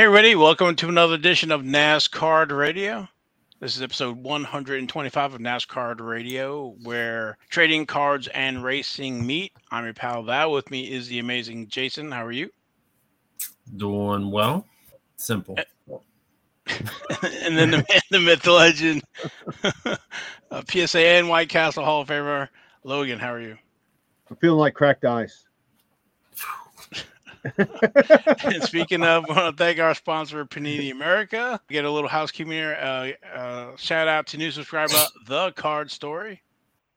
Hey, 0.00 0.06
everybody, 0.06 0.34
welcome 0.34 0.74
to 0.76 0.88
another 0.88 1.12
edition 1.12 1.52
of 1.52 1.60
NASCAR 1.60 2.50
Radio. 2.56 3.06
This 3.60 3.76
is 3.76 3.82
episode 3.82 4.16
125 4.16 5.34
of 5.34 5.40
NASCAR 5.42 6.00
Radio, 6.00 6.74
where 6.84 7.36
trading 7.50 7.84
cards 7.84 8.26
and 8.28 8.64
racing 8.64 9.26
meet. 9.26 9.52
I'm 9.70 9.84
your 9.84 9.92
pal 9.92 10.22
Val. 10.22 10.52
With 10.52 10.70
me 10.70 10.90
is 10.90 11.08
the 11.08 11.18
amazing 11.18 11.68
Jason. 11.68 12.10
How 12.10 12.24
are 12.24 12.32
you? 12.32 12.48
Doing 13.76 14.30
well. 14.30 14.64
Simple. 15.16 15.58
and 15.86 17.58
then 17.58 17.70
the 17.70 17.84
man, 17.86 18.00
the 18.10 18.20
myth, 18.20 18.40
the 18.40 18.52
legend, 18.52 19.02
uh, 20.50 20.62
PSA 20.66 20.98
and 20.98 21.28
White 21.28 21.50
Castle 21.50 21.84
Hall 21.84 22.00
of 22.00 22.08
Famer, 22.08 22.48
Logan. 22.84 23.18
How 23.18 23.34
are 23.34 23.40
you? 23.42 23.58
I'm 24.30 24.36
feeling 24.36 24.60
like 24.60 24.72
cracked 24.72 25.04
ice. 25.04 25.44
and 28.44 28.62
speaking 28.62 29.02
of, 29.02 29.24
I 29.28 29.32
want 29.32 29.56
to 29.56 29.64
thank 29.64 29.78
our 29.78 29.94
sponsor, 29.94 30.44
Panini 30.44 30.92
America. 30.92 31.60
Get 31.68 31.84
a 31.84 31.90
little 31.90 32.08
housekeeping 32.08 32.52
here. 32.52 32.76
Uh, 32.80 33.36
uh, 33.36 33.76
shout 33.76 34.08
out 34.08 34.26
to 34.28 34.38
new 34.38 34.50
subscriber, 34.50 34.94
The 35.26 35.52
Card 35.52 35.90
Story. 35.90 36.42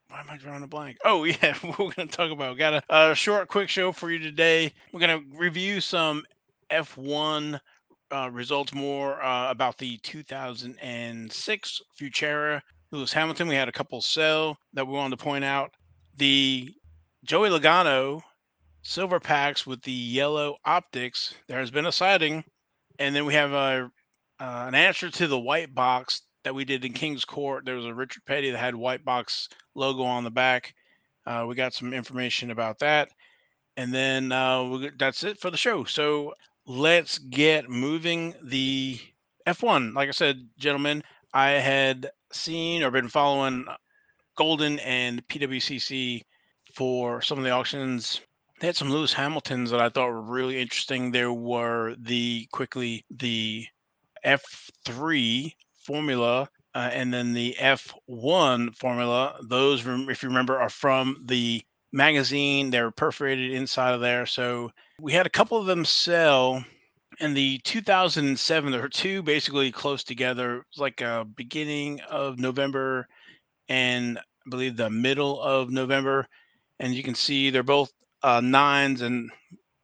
Why 0.08 0.20
am 0.20 0.26
I 0.30 0.36
drawing 0.36 0.62
a 0.62 0.66
blank? 0.66 0.98
Oh, 1.04 1.24
yeah, 1.24 1.56
we're 1.64 1.90
going 1.90 2.06
to 2.08 2.16
talk 2.16 2.30
about. 2.30 2.58
Got 2.58 2.74
a, 2.74 3.10
a, 3.10 3.14
short, 3.14 3.48
quick 3.48 3.68
show 3.68 3.90
for 3.90 4.10
you 4.10 4.18
today. 4.18 4.72
We're 4.92 5.00
going 5.00 5.20
to 5.20 5.36
review 5.36 5.80
some 5.80 6.24
F1 6.70 7.58
uh, 8.12 8.30
results 8.30 8.74
more 8.74 9.22
uh, 9.22 9.50
about 9.50 9.78
the 9.78 9.96
2006 9.98 11.82
Futera 11.98 12.60
Lewis 12.90 13.12
Hamilton. 13.12 13.48
We 13.48 13.56
had 13.56 13.68
a 13.68 13.72
couple 13.72 14.00
sell 14.00 14.58
that 14.74 14.86
we 14.86 14.92
wanted 14.92 15.18
to 15.18 15.24
point 15.24 15.44
out. 15.44 15.72
The 16.16 16.72
Joey 17.24 17.48
Logano 17.48 18.22
silver 18.84 19.18
packs 19.18 19.66
with 19.66 19.82
the 19.82 19.92
yellow 19.92 20.56
optics. 20.64 21.34
There 21.48 21.58
has 21.58 21.70
been 21.70 21.86
a 21.86 21.92
sighting, 21.92 22.44
and 22.98 23.16
then 23.16 23.24
we 23.24 23.34
have 23.34 23.52
a 23.52 23.90
uh, 24.40 24.64
an 24.68 24.74
answer 24.74 25.10
to 25.10 25.26
the 25.26 25.38
white 25.38 25.74
box 25.74 26.22
that 26.44 26.54
we 26.54 26.64
did 26.64 26.84
in 26.84 26.92
King's 26.92 27.24
Court. 27.24 27.64
There 27.64 27.76
was 27.76 27.86
a 27.86 27.94
Richard 27.94 28.24
Petty 28.26 28.50
that 28.50 28.58
had 28.58 28.74
white 28.74 29.04
box 29.04 29.48
logo 29.74 30.02
on 30.02 30.24
the 30.24 30.30
back. 30.30 30.74
Uh, 31.26 31.46
we 31.48 31.54
got 31.54 31.72
some 31.72 31.94
information 31.94 32.50
about 32.50 32.78
that, 32.80 33.08
and 33.76 33.92
then 33.92 34.30
uh, 34.30 34.62
we, 34.64 34.90
that's 34.98 35.24
it 35.24 35.40
for 35.40 35.50
the 35.50 35.56
show. 35.56 35.84
So 35.84 36.34
let's 36.66 37.18
get 37.18 37.70
moving. 37.70 38.34
The 38.42 39.00
F1, 39.46 39.94
like 39.94 40.08
I 40.08 40.12
said, 40.12 40.46
gentlemen, 40.58 41.02
I 41.32 41.50
had 41.50 42.10
seen 42.32 42.82
or 42.82 42.90
been 42.90 43.08
following 43.08 43.64
Goldin 44.38 44.80
and 44.84 45.26
PWCC 45.28 46.22
for 46.74 47.22
some 47.22 47.38
of 47.38 47.44
the 47.44 47.50
auctions 47.50 48.20
they 48.64 48.68
had 48.68 48.76
some 48.76 48.88
Lewis 48.88 49.12
Hamiltons 49.12 49.70
that 49.72 49.80
I 49.82 49.90
thought 49.90 50.08
were 50.08 50.22
really 50.22 50.58
interesting. 50.58 51.10
There 51.10 51.34
were 51.34 51.96
the 51.98 52.48
quickly 52.50 53.04
the 53.10 53.66
F3 54.24 55.52
formula 55.84 56.48
uh, 56.74 56.88
and 56.90 57.12
then 57.12 57.34
the 57.34 57.54
F1 57.60 58.74
formula. 58.74 59.38
Those, 59.42 59.86
if 59.86 60.22
you 60.22 60.30
remember, 60.30 60.58
are 60.58 60.70
from 60.70 61.22
the 61.26 61.60
magazine. 61.92 62.70
They're 62.70 62.90
perforated 62.90 63.52
inside 63.52 63.92
of 63.92 64.00
there. 64.00 64.24
So 64.24 64.70
we 64.98 65.12
had 65.12 65.26
a 65.26 65.30
couple 65.30 65.58
of 65.58 65.66
them 65.66 65.84
sell 65.84 66.64
in 67.20 67.34
the 67.34 67.58
2007. 67.64 68.72
There 68.72 68.80
were 68.80 68.88
two 68.88 69.22
basically 69.22 69.72
close 69.72 70.02
together. 70.02 70.60
It 70.60 70.64
was 70.72 70.80
like 70.80 71.02
a 71.02 71.26
beginning 71.36 72.00
of 72.08 72.38
November 72.38 73.08
and 73.68 74.16
I 74.16 74.22
believe 74.48 74.78
the 74.78 74.88
middle 74.88 75.38
of 75.42 75.68
November. 75.68 76.26
And 76.80 76.94
you 76.94 77.02
can 77.02 77.14
see 77.14 77.50
they're 77.50 77.62
both 77.62 77.92
uh, 78.24 78.40
nines 78.40 79.02
and 79.02 79.30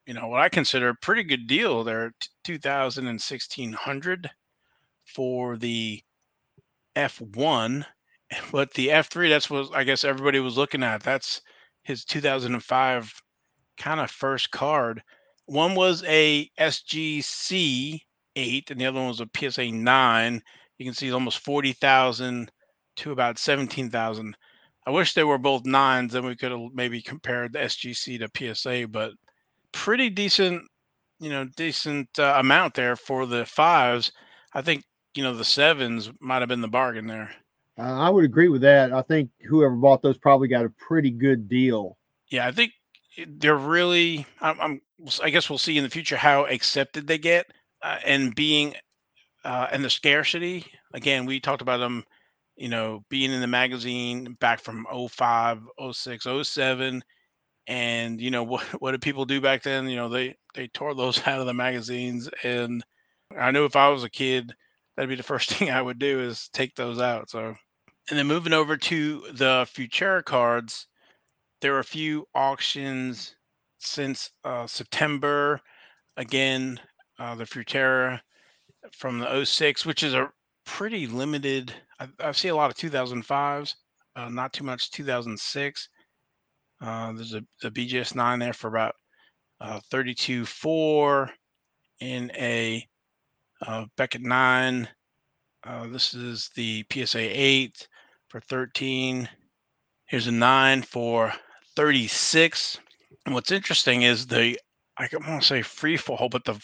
you 0.06 0.14
know 0.14 0.26
what 0.26 0.40
I 0.40 0.48
consider 0.48 0.88
a 0.88 0.94
pretty 0.94 1.22
good 1.22 1.46
deal 1.46 1.84
there, 1.84 2.12
2000 2.44 3.06
and 3.06 3.20
1600 3.20 4.30
for 5.04 5.58
the 5.58 6.02
F1, 6.96 7.84
but 8.52 8.72
the 8.72 8.88
F3 8.88 9.28
that's 9.28 9.50
what 9.50 9.68
I 9.74 9.84
guess 9.84 10.04
everybody 10.04 10.40
was 10.40 10.56
looking 10.56 10.82
at. 10.82 11.02
That's 11.02 11.42
his 11.84 12.04
2005 12.04 13.12
kind 13.78 14.00
of 14.00 14.10
first 14.10 14.50
card. 14.50 15.02
One 15.46 15.74
was 15.74 16.02
a 16.06 16.48
SGC 16.58 18.00
8 18.36 18.70
and 18.70 18.80
the 18.80 18.86
other 18.86 19.00
one 19.00 19.08
was 19.08 19.20
a 19.20 19.28
PSA 19.36 19.70
9. 19.70 20.42
You 20.78 20.84
can 20.86 20.94
see 20.94 21.08
it's 21.08 21.14
almost 21.14 21.40
40,000 21.40 22.50
to 22.96 23.12
about 23.12 23.38
17,000. 23.38 24.36
I 24.90 24.92
wish 24.92 25.14
they 25.14 25.22
were 25.22 25.38
both 25.38 25.64
nines, 25.66 26.14
then 26.14 26.26
we 26.26 26.34
could 26.34 26.50
have 26.50 26.74
maybe 26.74 27.00
compared 27.00 27.52
the 27.52 27.60
SGC 27.60 28.18
to 28.18 28.54
PSA, 28.54 28.88
but 28.88 29.12
pretty 29.70 30.10
decent, 30.10 30.64
you 31.20 31.30
know, 31.30 31.44
decent 31.44 32.08
uh, 32.18 32.34
amount 32.38 32.74
there 32.74 32.96
for 32.96 33.24
the 33.24 33.46
fives. 33.46 34.10
I 34.52 34.62
think, 34.62 34.82
you 35.14 35.22
know, 35.22 35.32
the 35.32 35.44
sevens 35.44 36.10
might 36.18 36.40
have 36.40 36.48
been 36.48 36.60
the 36.60 36.66
bargain 36.66 37.06
there. 37.06 37.30
Uh, 37.78 37.82
I 37.82 38.10
would 38.10 38.24
agree 38.24 38.48
with 38.48 38.62
that. 38.62 38.92
I 38.92 39.02
think 39.02 39.30
whoever 39.48 39.76
bought 39.76 40.02
those 40.02 40.18
probably 40.18 40.48
got 40.48 40.64
a 40.64 40.70
pretty 40.70 41.12
good 41.12 41.48
deal. 41.48 41.96
Yeah, 42.26 42.48
I 42.48 42.50
think 42.50 42.72
they're 43.28 43.54
really. 43.54 44.26
I'm, 44.40 44.60
I'm 44.60 44.80
i 45.22 45.30
guess 45.30 45.48
we'll 45.48 45.58
see 45.58 45.78
in 45.78 45.84
the 45.84 45.90
future 45.90 46.16
how 46.16 46.46
accepted 46.46 47.06
they 47.06 47.18
get, 47.18 47.46
uh, 47.82 47.98
and 48.04 48.34
being, 48.34 48.74
uh, 49.44 49.68
and 49.70 49.84
the 49.84 49.90
scarcity. 49.90 50.66
Again, 50.94 51.26
we 51.26 51.38
talked 51.38 51.62
about 51.62 51.78
them 51.78 52.04
you 52.60 52.68
know, 52.68 53.02
being 53.08 53.32
in 53.32 53.40
the 53.40 53.46
magazine 53.46 54.36
back 54.38 54.60
from 54.60 54.86
05, 55.08 55.62
06, 55.92 56.26
07. 56.42 57.02
And, 57.66 58.20
you 58.20 58.30
know, 58.30 58.42
what, 58.44 58.64
what 58.80 58.92
did 58.92 59.00
people 59.00 59.24
do 59.24 59.40
back 59.40 59.62
then? 59.62 59.88
You 59.88 59.96
know, 59.96 60.10
they, 60.10 60.36
they 60.54 60.68
tore 60.68 60.94
those 60.94 61.18
out 61.26 61.40
of 61.40 61.46
the 61.46 61.54
magazines. 61.54 62.28
And 62.44 62.84
I 63.36 63.50
knew 63.50 63.64
if 63.64 63.76
I 63.76 63.88
was 63.88 64.04
a 64.04 64.10
kid, 64.10 64.52
that'd 64.94 65.08
be 65.08 65.16
the 65.16 65.22
first 65.22 65.50
thing 65.54 65.70
I 65.70 65.80
would 65.80 65.98
do 65.98 66.20
is 66.20 66.50
take 66.52 66.76
those 66.76 67.00
out. 67.00 67.30
So, 67.30 67.54
and 68.10 68.18
then 68.18 68.26
moving 68.26 68.52
over 68.52 68.76
to 68.76 69.24
the 69.32 69.66
Futera 69.74 70.22
cards, 70.22 70.86
there 71.62 71.72
were 71.72 71.78
a 71.78 71.84
few 71.84 72.26
auctions 72.34 73.36
since 73.78 74.30
uh, 74.44 74.66
September. 74.66 75.60
Again, 76.18 76.78
uh, 77.18 77.34
the 77.36 77.44
Futera 77.44 78.20
from 78.92 79.20
the 79.20 79.44
06, 79.44 79.86
which 79.86 80.02
is 80.02 80.12
a 80.12 80.30
pretty 80.76 81.06
limited 81.06 81.74
I, 82.00 82.08
I 82.18 82.32
see 82.32 82.48
a 82.48 82.56
lot 82.56 82.70
of 82.70 82.76
2005s, 82.76 83.74
uh, 84.16 84.28
not 84.30 84.52
too 84.52 84.64
much 84.64 84.90
2006. 84.90 85.88
Uh, 86.80 87.12
there's 87.12 87.34
a, 87.34 87.42
a 87.62 87.70
BGS 87.70 88.14
9 88.14 88.38
there 88.38 88.54
for 88.54 88.68
about 88.68 88.94
uh, 89.60 89.80
32 89.90 90.46
4 90.46 91.30
in 92.00 92.32
a 92.34 92.82
uh, 93.66 93.84
Beckett 93.98 94.22
9. 94.22 94.88
Uh, 95.62 95.86
this 95.88 96.14
is 96.14 96.48
the 96.56 96.82
PSA 96.90 97.18
8 97.20 97.88
for 98.28 98.40
13. 98.40 99.28
Here's 100.06 100.26
a 100.26 100.32
9 100.32 100.82
for 100.82 101.32
36. 101.76 102.78
And 103.26 103.34
what's 103.34 103.52
interesting 103.52 104.02
is 104.02 104.26
the, 104.26 104.58
I 104.96 105.06
want 105.12 105.42
to 105.42 105.46
say 105.46 105.60
free 105.60 105.98
fall, 105.98 106.30
but 106.30 106.46
the 106.46 106.58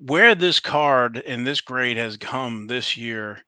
where 0.00 0.34
this 0.34 0.60
card 0.60 1.18
in 1.18 1.44
this 1.44 1.60
grade 1.60 1.96
has 1.96 2.16
come 2.16 2.66
this 2.66 2.96
year 2.96 3.42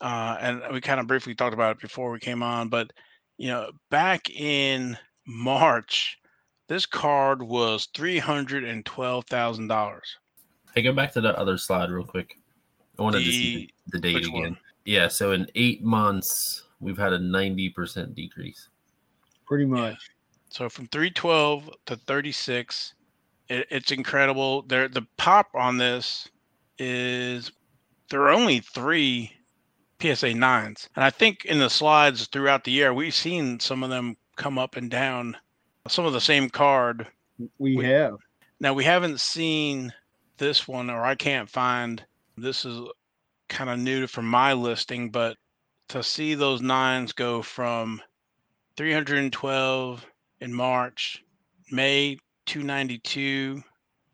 uh, 0.00 0.36
and 0.40 0.62
we 0.72 0.80
kind 0.80 1.00
of 1.00 1.06
briefly 1.06 1.34
talked 1.34 1.54
about 1.54 1.76
it 1.76 1.80
before 1.80 2.10
we 2.10 2.18
came 2.18 2.42
on, 2.42 2.68
but 2.68 2.92
you 3.38 3.48
know, 3.48 3.70
back 3.90 4.30
in 4.30 4.96
March, 5.26 6.18
this 6.68 6.86
card 6.86 7.42
was 7.42 7.88
three 7.94 8.18
hundred 8.18 8.64
and 8.64 8.84
twelve 8.84 9.26
thousand 9.26 9.68
dollars. 9.68 10.18
Hey, 10.74 10.82
go 10.82 10.92
back 10.92 11.12
to 11.12 11.20
the 11.20 11.38
other 11.38 11.56
slide 11.56 11.90
real 11.90 12.04
quick. 12.04 12.38
I 12.98 13.02
wanted 13.02 13.20
the, 13.20 13.24
to 13.24 13.30
see 13.30 13.70
the, 13.86 13.98
the 13.98 14.00
date 14.00 14.26
again. 14.26 14.32
One? 14.32 14.58
Yeah, 14.84 15.08
so 15.08 15.32
in 15.32 15.46
eight 15.54 15.82
months, 15.82 16.64
we've 16.80 16.98
had 16.98 17.12
a 17.12 17.18
ninety 17.18 17.70
percent 17.70 18.14
decrease. 18.14 18.68
Pretty 19.46 19.64
much. 19.64 19.92
Yeah. 19.92 19.96
So 20.50 20.68
from 20.68 20.86
three 20.88 21.10
twelve 21.10 21.70
to 21.86 21.96
thirty 21.96 22.32
six, 22.32 22.94
it, 23.48 23.66
it's 23.70 23.92
incredible. 23.92 24.62
There, 24.62 24.88
the 24.88 25.06
pop 25.16 25.48
on 25.54 25.78
this 25.78 26.28
is 26.78 27.50
there 28.10 28.22
are 28.22 28.30
only 28.30 28.60
three 28.60 29.32
PSA 30.00 30.34
nines. 30.34 30.88
And 30.94 31.04
I 31.04 31.10
think 31.10 31.44
in 31.44 31.58
the 31.58 31.70
slides 31.70 32.26
throughout 32.26 32.64
the 32.64 32.70
year, 32.72 32.92
we've 32.92 33.14
seen 33.14 33.58
some 33.60 33.82
of 33.82 33.90
them 33.90 34.16
come 34.36 34.58
up 34.58 34.76
and 34.76 34.90
down. 34.90 35.36
Some 35.88 36.04
of 36.04 36.12
the 36.12 36.20
same 36.20 36.50
card. 36.50 37.06
We, 37.58 37.76
we 37.76 37.84
have. 37.86 38.16
Now 38.60 38.74
we 38.74 38.84
haven't 38.84 39.20
seen 39.20 39.92
this 40.38 40.66
one, 40.66 40.90
or 40.90 41.04
I 41.04 41.14
can't 41.14 41.48
find. 41.48 42.04
This 42.36 42.64
is 42.64 42.80
kind 43.48 43.70
of 43.70 43.78
new 43.78 44.06
from 44.06 44.26
my 44.26 44.52
listing, 44.52 45.10
but 45.10 45.36
to 45.88 46.02
see 46.02 46.34
those 46.34 46.60
nines 46.60 47.12
go 47.12 47.42
from 47.42 48.02
312 48.76 50.04
in 50.40 50.52
March, 50.52 51.22
May 51.70 52.18
292. 52.46 53.62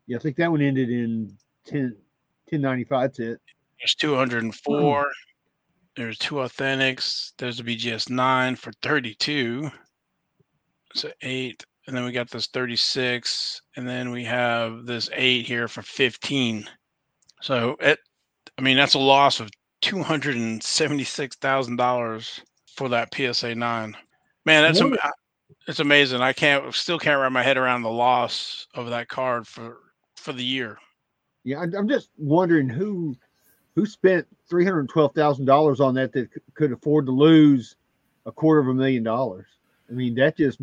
Yeah, 0.07 0.17
I 0.17 0.19
think 0.19 0.35
that 0.37 0.51
one 0.51 0.61
ended 0.61 0.89
in 0.89 1.35
10, 1.65 1.95
1095. 2.49 3.01
That's 3.01 3.19
it. 3.19 3.41
There's 3.79 3.95
204. 3.95 5.07
There's 5.95 6.17
two 6.17 6.35
authentics. 6.35 7.33
There's 7.37 7.59
a 7.59 7.63
BGS 7.63 8.09
9 8.09 8.55
for 8.55 8.71
32. 8.81 9.69
So 10.95 11.11
8. 11.21 11.65
And 11.87 11.95
then 11.95 12.05
we 12.05 12.11
got 12.11 12.29
this 12.29 12.47
36. 12.47 13.61
And 13.75 13.87
then 13.87 14.11
we 14.11 14.23
have 14.23 14.85
this 14.85 15.09
8 15.13 15.45
here 15.45 15.67
for 15.67 15.81
15. 15.81 16.67
So 17.41 17.75
it, 17.79 17.99
I 18.57 18.61
mean, 18.61 18.77
that's 18.77 18.93
a 18.93 18.99
loss 18.99 19.39
of 19.39 19.49
two 19.81 20.01
hundred 20.01 20.37
and 20.37 20.63
seventy-six 20.63 21.35
thousand 21.35 21.75
dollars 21.75 22.41
for 22.75 22.87
that 22.89 23.13
PSA 23.13 23.53
nine. 23.55 23.95
Man, 24.45 24.63
that's 24.63 24.79
am- 24.79 24.95
it's 25.67 25.79
amazing. 25.79 26.21
I 26.21 26.33
can't 26.33 26.73
still 26.73 26.99
can't 26.99 27.19
wrap 27.19 27.31
my 27.31 27.43
head 27.43 27.57
around 27.57 27.83
the 27.83 27.89
loss 27.89 28.67
of 28.73 28.89
that 28.89 29.07
card 29.07 29.47
for 29.47 29.77
for 30.15 30.33
the 30.33 30.43
year. 30.43 30.77
Yeah, 31.43 31.61
I'm 31.61 31.87
just 31.87 32.09
wondering 32.17 32.69
who 32.69 33.15
who 33.75 33.85
spent 33.85 34.27
three 34.49 34.65
hundred 34.65 34.89
twelve 34.89 35.13
thousand 35.13 35.45
dollars 35.45 35.79
on 35.79 35.95
that 35.95 36.13
that 36.13 36.29
could 36.53 36.71
afford 36.71 37.05
to 37.07 37.11
lose 37.11 37.75
a 38.25 38.31
quarter 38.31 38.61
of 38.61 38.67
a 38.67 38.73
million 38.73 39.03
dollars. 39.03 39.47
I 39.89 39.93
mean, 39.93 40.15
that 40.15 40.37
just 40.37 40.59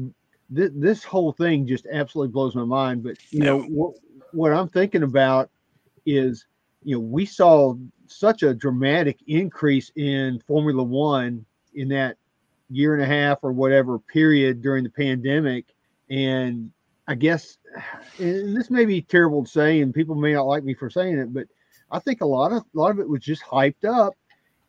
th- 0.55 0.73
this 0.75 1.05
whole 1.05 1.33
thing 1.33 1.67
just 1.67 1.87
absolutely 1.93 2.33
blows 2.33 2.55
my 2.55 2.65
mind. 2.65 3.03
But 3.03 3.17
you 3.31 3.41
know 3.41 3.61
what 3.63 3.95
what 4.33 4.53
I'm 4.53 4.69
thinking 4.69 5.03
about 5.03 5.51
is 6.07 6.47
you 6.83 6.97
know 6.97 7.01
we 7.01 7.27
saw 7.27 7.75
such 8.07 8.43
a 8.43 8.55
dramatic 8.55 9.19
increase 9.27 9.93
in 9.97 10.41
Formula 10.47 10.83
One 10.83 11.45
in 11.75 11.89
that 11.89 12.17
year 12.71 12.95
and 12.95 13.03
a 13.03 13.07
half 13.07 13.39
or 13.43 13.53
whatever 13.53 13.99
period 13.99 14.63
during 14.63 14.85
the 14.85 14.91
pandemic, 14.91 15.67
and 16.09 16.71
I 17.09 17.15
guess 17.15 17.59
and 18.19 18.57
this 18.57 18.71
may 18.71 18.85
be 18.85 19.03
terrible 19.03 19.45
to 19.45 19.51
say, 19.51 19.81
and 19.81 19.95
people 19.95 20.15
may 20.15 20.33
not 20.33 20.47
like 20.47 20.65
me 20.65 20.75
for 20.75 20.91
saying 20.91 21.19
it, 21.19 21.33
but 21.33 21.47
I 21.91 21.99
think 21.99 22.21
a 22.21 22.27
lot 22.27 22.53
of 22.53 22.63
a 22.63 22.79
lot 22.79 22.91
of 22.91 23.01
it 23.01 23.09
was 23.09 23.23
just 23.23 23.43
hyped 23.43 23.85
up, 23.85 24.15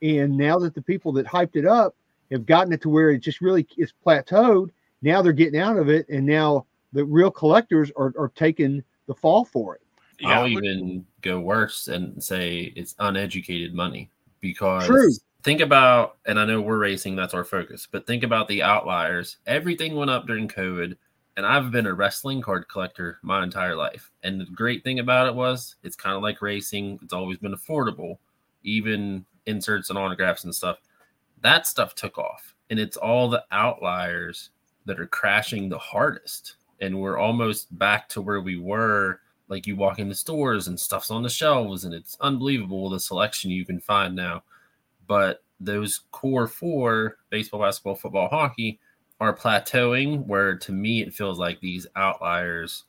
and 0.01 0.35
now 0.35 0.57
that 0.59 0.73
the 0.73 0.81
people 0.81 1.11
that 1.13 1.25
hyped 1.25 1.55
it 1.55 1.65
up 1.65 1.95
have 2.31 2.45
gotten 2.45 2.73
it 2.73 2.81
to 2.81 2.89
where 2.89 3.09
it 3.11 3.19
just 3.19 3.41
really 3.41 3.67
is 3.77 3.93
plateaued, 4.05 4.69
now 5.01 5.21
they're 5.21 5.33
getting 5.33 5.59
out 5.59 5.77
of 5.77 5.89
it, 5.89 6.07
and 6.09 6.25
now 6.25 6.65
the 6.93 7.05
real 7.05 7.31
collectors 7.31 7.91
are, 7.95 8.13
are 8.17 8.31
taking 8.35 8.83
the 9.07 9.13
fall 9.13 9.45
for 9.45 9.75
it. 9.75 9.81
Yeah, 10.19 10.41
I'll 10.41 10.47
even 10.47 11.05
go 11.21 11.39
worse 11.39 11.87
and 11.87 12.23
say 12.23 12.73
it's 12.75 12.95
uneducated 12.99 13.73
money 13.73 14.09
because 14.39 14.85
True. 14.85 15.09
Think 15.43 15.61
about, 15.61 16.17
and 16.25 16.39
I 16.39 16.45
know 16.45 16.61
we're 16.61 16.77
racing, 16.77 17.15
that's 17.15 17.33
our 17.33 17.43
focus, 17.43 17.87
but 17.91 18.05
think 18.05 18.23
about 18.23 18.47
the 18.47 18.63
outliers. 18.63 19.37
Everything 19.47 19.95
went 19.95 20.11
up 20.11 20.27
during 20.27 20.47
COVID, 20.47 20.95
and 21.37 21.45
I've 21.45 21.71
been 21.71 21.87
a 21.87 21.93
wrestling 21.93 22.41
card 22.41 22.67
collector 22.69 23.19
my 23.21 23.43
entire 23.43 23.75
life. 23.75 24.11
And 24.23 24.39
the 24.39 24.45
great 24.45 24.83
thing 24.83 24.99
about 24.99 25.27
it 25.27 25.35
was 25.35 25.75
it's 25.83 25.95
kind 25.95 26.15
of 26.15 26.21
like 26.21 26.41
racing, 26.41 26.99
it's 27.01 27.13
always 27.13 27.37
been 27.37 27.55
affordable, 27.55 28.17
even 28.63 29.25
inserts 29.45 29.89
and 29.89 29.97
autographs 29.97 30.43
and 30.43 30.53
stuff. 30.53 30.77
That 31.41 31.65
stuff 31.65 31.95
took 31.95 32.17
off, 32.17 32.53
and 32.69 32.79
it's 32.79 32.97
all 32.97 33.29
the 33.29 33.43
outliers 33.51 34.51
that 34.85 34.99
are 34.99 35.07
crashing 35.07 35.69
the 35.69 35.77
hardest. 35.77 36.55
And 36.79 36.99
we're 36.99 37.17
almost 37.17 37.77
back 37.77 38.09
to 38.09 38.21
where 38.21 38.41
we 38.41 38.57
were. 38.57 39.21
Like 39.47 39.67
you 39.67 39.75
walk 39.75 39.99
into 39.99 40.15
stores 40.15 40.67
and 40.67 40.79
stuff's 40.79 41.11
on 41.11 41.23
the 41.23 41.29
shelves, 41.29 41.83
and 41.83 41.93
it's 41.93 42.17
unbelievable 42.21 42.89
the 42.89 42.99
selection 42.99 43.51
you 43.51 43.65
can 43.65 43.79
find 43.79 44.15
now. 44.15 44.43
But 45.11 45.43
those 45.59 46.03
core 46.11 46.47
four 46.47 47.17
baseball, 47.29 47.59
basketball, 47.59 47.95
football, 47.95 48.29
hockey 48.29 48.79
are 49.19 49.35
plateauing. 49.35 50.25
Where 50.25 50.55
to 50.59 50.71
me, 50.71 51.01
it 51.01 51.13
feels 51.13 51.37
like 51.37 51.59
these 51.59 51.85
outliers, 51.97 52.85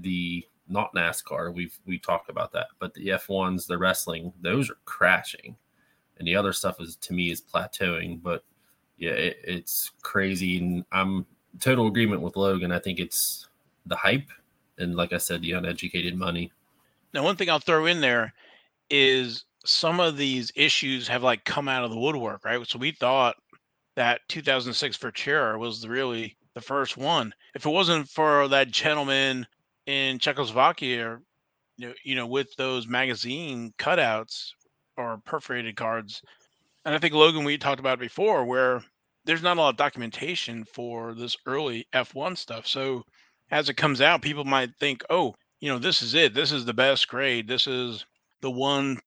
the 0.00 0.46
not 0.66 0.94
NASCAR, 0.94 1.52
we've 1.52 1.78
we 1.84 1.98
talked 1.98 2.30
about 2.30 2.52
that, 2.52 2.68
but 2.78 2.94
the 2.94 3.08
F1s, 3.08 3.66
the 3.66 3.76
wrestling, 3.76 4.32
those 4.40 4.70
are 4.70 4.78
crashing. 4.86 5.56
And 6.18 6.26
the 6.26 6.36
other 6.36 6.54
stuff 6.54 6.80
is 6.80 6.96
to 6.96 7.12
me 7.12 7.30
is 7.30 7.42
plateauing. 7.42 8.22
But 8.22 8.44
yeah, 8.96 9.10
it, 9.10 9.36
it's 9.44 9.90
crazy. 10.00 10.56
And 10.56 10.86
I'm 10.90 11.26
total 11.60 11.86
agreement 11.86 12.22
with 12.22 12.36
Logan. 12.36 12.72
I 12.72 12.78
think 12.78 12.98
it's 12.98 13.46
the 13.84 13.96
hype 13.96 14.30
and, 14.78 14.96
like 14.96 15.12
I 15.12 15.18
said, 15.18 15.42
the 15.42 15.52
uneducated 15.52 16.16
money. 16.16 16.50
Now, 17.12 17.24
one 17.24 17.36
thing 17.36 17.50
I'll 17.50 17.58
throw 17.58 17.84
in 17.84 18.00
there 18.00 18.32
is 18.88 19.44
some 19.68 20.00
of 20.00 20.16
these 20.16 20.50
issues 20.56 21.06
have 21.06 21.22
like 21.22 21.44
come 21.44 21.68
out 21.68 21.84
of 21.84 21.90
the 21.90 21.98
woodwork, 21.98 22.42
right? 22.42 22.66
So 22.66 22.78
we 22.78 22.90
thought 22.90 23.36
that 23.96 24.22
2006 24.28 24.96
Futera 24.96 25.58
was 25.58 25.86
really 25.86 26.34
the 26.54 26.60
first 26.62 26.96
one. 26.96 27.34
If 27.54 27.66
it 27.66 27.70
wasn't 27.70 28.08
for 28.08 28.48
that 28.48 28.70
gentleman 28.70 29.46
in 29.84 30.18
Czechoslovakia, 30.18 31.18
you 31.76 31.88
know, 31.88 31.94
you 32.02 32.14
know, 32.14 32.26
with 32.26 32.48
those 32.56 32.88
magazine 32.88 33.74
cutouts 33.78 34.52
or 34.96 35.20
perforated 35.26 35.76
cards, 35.76 36.22
and 36.86 36.94
I 36.94 36.98
think 36.98 37.12
Logan, 37.12 37.44
we 37.44 37.58
talked 37.58 37.78
about 37.78 37.98
before, 37.98 38.46
where 38.46 38.82
there's 39.26 39.42
not 39.42 39.58
a 39.58 39.60
lot 39.60 39.68
of 39.68 39.76
documentation 39.76 40.64
for 40.64 41.12
this 41.12 41.36
early 41.44 41.86
F1 41.92 42.38
stuff. 42.38 42.66
So 42.66 43.04
as 43.50 43.68
it 43.68 43.74
comes 43.74 44.00
out, 44.00 44.22
people 44.22 44.44
might 44.44 44.70
think, 44.80 45.02
oh, 45.10 45.34
you 45.60 45.70
know, 45.70 45.78
this 45.78 46.00
is 46.00 46.14
it. 46.14 46.32
This 46.32 46.52
is 46.52 46.64
the 46.64 46.72
best 46.72 47.06
grade. 47.06 47.46
This 47.46 47.66
is 47.66 48.06
the 48.40 48.50
one 48.50 48.98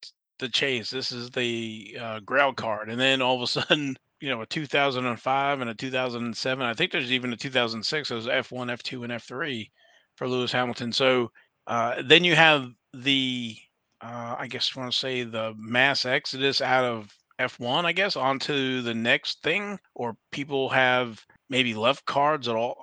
to 0.41 0.49
chase. 0.49 0.89
This 0.89 1.11
is 1.11 1.29
the 1.31 1.97
uh, 1.99 2.19
card. 2.55 2.89
And 2.89 2.99
then 2.99 3.21
all 3.21 3.35
of 3.35 3.41
a 3.41 3.47
sudden, 3.47 3.97
you 4.19 4.29
know, 4.29 4.41
a 4.41 4.45
2005 4.45 5.61
and 5.61 5.69
a 5.69 5.73
2007. 5.73 6.65
I 6.65 6.73
think 6.73 6.91
there's 6.91 7.11
even 7.11 7.33
a 7.33 7.38
2006. 7.38 8.09
There's 8.09 8.27
F1, 8.27 8.69
F2, 8.69 9.03
and 9.03 9.13
F3 9.13 9.69
for 10.15 10.27
Lewis 10.27 10.51
Hamilton. 10.51 10.91
So 10.91 11.31
uh, 11.65 12.03
then 12.05 12.23
you 12.23 12.35
have 12.35 12.69
the, 12.93 13.55
uh, 14.01 14.35
I 14.38 14.47
guess 14.47 14.75
want 14.75 14.91
to 14.91 14.97
say 14.97 15.23
the 15.23 15.53
mass 15.57 16.05
exodus 16.05 16.61
out 16.61 16.83
of 16.83 17.09
F1, 17.39 17.85
I 17.85 17.91
guess, 17.94 18.15
onto 18.15 18.81
the 18.81 18.94
next 18.94 19.41
thing, 19.41 19.79
or 19.95 20.15
people 20.31 20.69
have 20.69 21.25
maybe 21.49 21.73
left 21.73 22.05
cards 22.05 22.47
at 22.47 22.55
all 22.55 22.77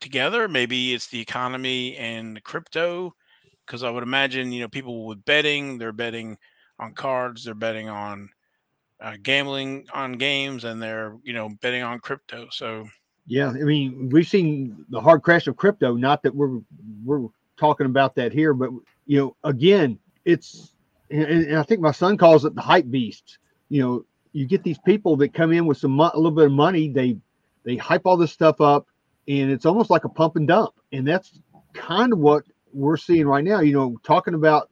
together. 0.00 0.48
Maybe 0.48 0.94
it's 0.94 1.08
the 1.08 1.20
economy 1.20 1.96
and 1.96 2.42
crypto, 2.44 3.12
because 3.66 3.82
I 3.82 3.90
would 3.90 4.02
imagine 4.02 4.50
you 4.52 4.62
know 4.62 4.68
people 4.68 5.06
with 5.06 5.24
betting, 5.26 5.76
they're 5.76 5.92
betting 5.92 6.38
on 6.78 6.94
cards, 6.94 7.44
they're 7.44 7.54
betting 7.54 7.88
on 7.88 8.30
uh, 9.00 9.16
gambling 9.22 9.86
on 9.92 10.12
games, 10.12 10.64
and 10.64 10.82
they're 10.82 11.16
you 11.22 11.32
know 11.32 11.50
betting 11.60 11.82
on 11.82 12.00
crypto. 12.00 12.48
So 12.50 12.88
yeah, 13.26 13.48
I 13.48 13.64
mean 13.64 14.10
we've 14.10 14.28
seen 14.28 14.84
the 14.90 15.00
hard 15.00 15.22
crash 15.22 15.46
of 15.46 15.56
crypto. 15.56 15.94
Not 15.94 16.22
that 16.22 16.34
we're 16.34 16.60
we're 17.04 17.28
talking 17.56 17.86
about 17.86 18.14
that 18.16 18.32
here, 18.32 18.54
but 18.54 18.70
you 19.06 19.18
know 19.18 19.36
again, 19.44 19.98
it's 20.24 20.72
and, 21.10 21.24
and 21.24 21.56
I 21.58 21.62
think 21.62 21.80
my 21.80 21.92
son 21.92 22.16
calls 22.16 22.44
it 22.44 22.54
the 22.54 22.60
hype 22.60 22.90
beast 22.90 23.38
you 23.68 23.82
know, 23.82 24.04
you 24.32 24.46
get 24.46 24.62
these 24.62 24.78
people 24.78 25.16
that 25.16 25.34
come 25.34 25.52
in 25.52 25.66
with 25.66 25.78
some 25.78 25.92
mo- 25.92 26.10
a 26.12 26.16
little 26.16 26.30
bit 26.32 26.46
of 26.46 26.52
money. 26.52 26.88
They 26.88 27.16
they 27.64 27.76
hype 27.76 28.02
all 28.06 28.16
this 28.16 28.32
stuff 28.32 28.60
up, 28.60 28.86
and 29.26 29.50
it's 29.50 29.66
almost 29.66 29.90
like 29.90 30.04
a 30.04 30.08
pump 30.08 30.36
and 30.36 30.48
dump. 30.48 30.74
And 30.92 31.06
that's 31.06 31.38
kind 31.74 32.12
of 32.12 32.18
what 32.18 32.44
we're 32.72 32.96
seeing 32.96 33.26
right 33.26 33.44
now. 33.44 33.60
You 33.60 33.72
know, 33.74 33.96
talking 34.02 34.34
about 34.34 34.70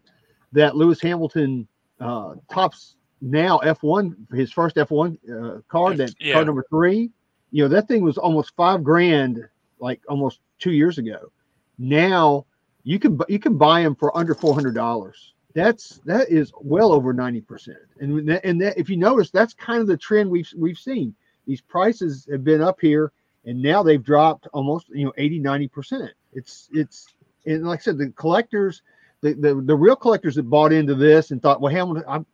that 0.52 0.76
Lewis 0.76 1.00
Hamilton 1.00 1.68
uh, 2.00 2.34
Topps 2.50 2.96
now 3.20 3.58
F1 3.58 4.14
his 4.34 4.52
first 4.52 4.76
F1 4.76 5.16
uh, 5.30 5.60
card 5.68 5.96
that 5.98 6.14
yeah. 6.20 6.34
card 6.34 6.46
number 6.46 6.64
three. 6.68 7.10
You 7.50 7.62
know 7.62 7.68
that 7.68 7.88
thing 7.88 8.02
was 8.02 8.18
almost 8.18 8.54
five 8.56 8.82
grand 8.84 9.40
like 9.78 10.00
almost 10.08 10.40
two 10.58 10.72
years 10.72 10.98
ago. 10.98 11.30
Now 11.78 12.46
you 12.82 12.98
can 12.98 13.18
you 13.28 13.38
can 13.38 13.56
buy 13.56 13.82
them 13.82 13.94
for 13.94 14.16
under 14.16 14.34
four 14.34 14.54
hundred 14.54 14.74
dollars 14.74 15.34
that's 15.56 16.00
that 16.04 16.28
is 16.28 16.52
well 16.60 16.92
over 16.92 17.14
90% 17.14 17.74
and 18.00 18.28
that, 18.28 18.44
and 18.44 18.60
that, 18.60 18.76
if 18.76 18.90
you 18.90 18.98
notice 18.98 19.30
that's 19.30 19.54
kind 19.54 19.80
of 19.80 19.86
the 19.86 19.96
trend 19.96 20.30
we've 20.30 20.52
we've 20.54 20.78
seen 20.78 21.14
these 21.46 21.62
prices 21.62 22.28
have 22.30 22.44
been 22.44 22.60
up 22.60 22.78
here 22.78 23.10
and 23.46 23.60
now 23.60 23.82
they've 23.82 24.04
dropped 24.04 24.46
almost 24.52 24.90
you 24.90 25.06
know 25.06 25.14
80 25.16 25.40
90% 25.40 26.10
it's 26.34 26.68
it's 26.74 27.06
and 27.46 27.66
like 27.66 27.80
i 27.80 27.82
said 27.82 27.96
the 27.96 28.10
collectors 28.10 28.82
the 29.22 29.34
the, 29.34 29.54
the 29.54 29.74
real 29.76 29.96
collectors 29.96 30.34
that 30.34 30.44
bought 30.44 30.72
into 30.72 30.94
this 30.94 31.30
and 31.30 31.40
thought 31.42 31.60
well 31.60 31.72
hamilton 31.72 32.04
i'm 32.08 32.26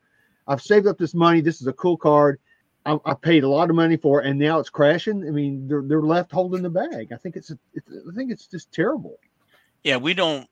i've 0.48 0.62
saved 0.62 0.86
up 0.86 0.98
this 0.98 1.14
money 1.14 1.40
this 1.40 1.60
is 1.60 1.66
a 1.66 1.72
cool 1.72 1.96
card 1.96 2.38
I, 2.84 2.98
I 3.04 3.14
paid 3.14 3.44
a 3.44 3.48
lot 3.48 3.70
of 3.70 3.76
money 3.76 3.96
for 3.96 4.20
it 4.20 4.26
and 4.26 4.38
now 4.38 4.58
it's 4.58 4.70
crashing 4.70 5.26
i 5.26 5.30
mean 5.30 5.68
they're, 5.68 5.82
they're 5.82 6.02
left 6.02 6.32
holding 6.32 6.62
the 6.62 6.70
bag 6.70 7.12
i 7.12 7.16
think 7.16 7.36
it's, 7.36 7.50
it's 7.74 7.88
i 7.90 8.14
think 8.14 8.30
it's 8.30 8.46
just 8.46 8.72
terrible 8.72 9.18
yeah 9.84 9.96
we 9.96 10.14
don't 10.14 10.48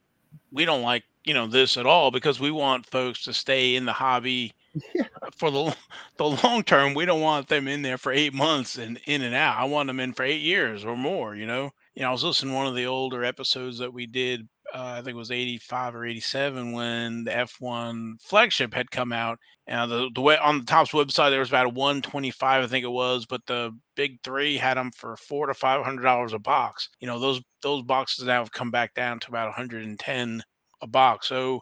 we 0.52 0.64
don't 0.64 0.82
like 0.82 1.04
you 1.25 1.34
know 1.34 1.46
this 1.46 1.76
at 1.76 1.87
all 1.87 2.10
because 2.10 2.40
we 2.40 2.50
want 2.50 2.87
folks 2.87 3.25
to 3.25 3.32
stay 3.32 3.76
in 3.76 3.84
the 3.84 3.92
hobby 3.92 4.52
yeah. 4.94 5.04
for 5.37 5.50
the 5.50 5.75
the 6.16 6.25
long 6.25 6.62
term. 6.62 6.94
We 6.94 7.04
don't 7.04 7.20
want 7.20 7.49
them 7.49 7.68
in 7.68 7.82
there 7.82 7.99
for 7.99 8.12
eight 8.12 8.34
months 8.34 8.78
and 8.78 9.00
in 9.06 9.22
and 9.22 9.34
out. 9.34 9.58
I 9.58 9.64
want 9.64 9.88
them 9.88 10.00
in 10.00 10.12
for 10.12 10.22
eight 10.22 10.42
years 10.42 10.84
or 10.84 10.96
more. 10.96 11.34
You 11.34 11.46
know. 11.46 11.72
You 11.94 12.02
know, 12.02 12.08
I 12.08 12.12
was 12.12 12.25
listening 12.25 12.52
to 12.52 12.56
one 12.56 12.66
of 12.68 12.76
the 12.76 12.87
older 12.87 13.25
episodes 13.25 13.78
that 13.78 13.92
we 13.92 14.06
did. 14.06 14.49
Uh, 14.72 14.94
I 14.98 15.02
think 15.02 15.14
it 15.14 15.14
was 15.14 15.30
85 15.32 15.96
or 15.96 16.06
87 16.06 16.72
when 16.72 17.24
the 17.24 17.32
F1 17.32 18.20
flagship 18.22 18.72
had 18.72 18.90
come 18.90 19.12
out. 19.12 19.38
And 19.66 19.90
the, 19.90 20.10
the 20.14 20.20
way 20.20 20.36
on 20.38 20.58
the 20.58 20.64
Topps 20.64 20.92
website, 20.92 21.30
there 21.30 21.40
was 21.40 21.48
about 21.48 21.66
a 21.66 21.70
125, 21.70 22.64
I 22.64 22.66
think 22.66 22.84
it 22.84 22.90
was, 22.90 23.26
but 23.26 23.44
the 23.46 23.72
big 23.96 24.18
three 24.22 24.56
had 24.56 24.76
them 24.76 24.90
for 24.96 25.16
four 25.16 25.46
to 25.46 25.54
five 25.54 25.84
hundred 25.84 26.02
dollars 26.02 26.32
a 26.32 26.38
box. 26.38 26.88
You 27.00 27.06
know, 27.06 27.18
those 27.18 27.40
those 27.62 27.82
boxes 27.82 28.24
now 28.26 28.40
have 28.40 28.52
come 28.52 28.70
back 28.70 28.94
down 28.94 29.20
to 29.20 29.28
about 29.28 29.48
110 29.48 30.42
a 30.82 30.86
box. 30.86 31.28
So, 31.28 31.60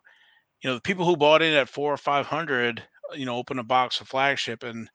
you 0.63 0.71
know, 0.71 0.75
the 0.77 0.83
people 0.83 1.05
who 1.05 1.17
bought 1.17 1.43
in 1.43 1.55
at 1.55 1.69
four 1.69 1.93
or 1.93 1.99
five 1.99 2.27
hundred, 2.27 2.83
you 3.15 3.27
know, 3.27 3.37
open 3.37 3.59
a 3.59 3.65
box 3.65 4.01
of 4.01 4.09
flagship 4.09 4.63
and 4.63 4.89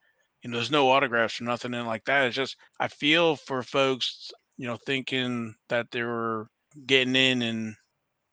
you 0.44 0.50
know, 0.50 0.58
there's 0.58 0.72
no 0.72 0.90
autographs 0.92 1.40
or 1.40 1.46
nothing 1.46 1.74
in 1.74 1.86
like 1.86 2.06
that. 2.06 2.28
It's 2.28 2.36
just 2.36 2.58
I 2.80 2.88
feel 2.90 3.36
for 3.36 3.64
folks, 3.64 4.32
you 4.58 4.68
know, 4.68 4.78
thinking 4.86 5.56
that 5.70 5.92
they 5.92 6.04
were 6.04 6.48
getting 6.86 7.16
in 7.16 7.42
and 7.42 7.76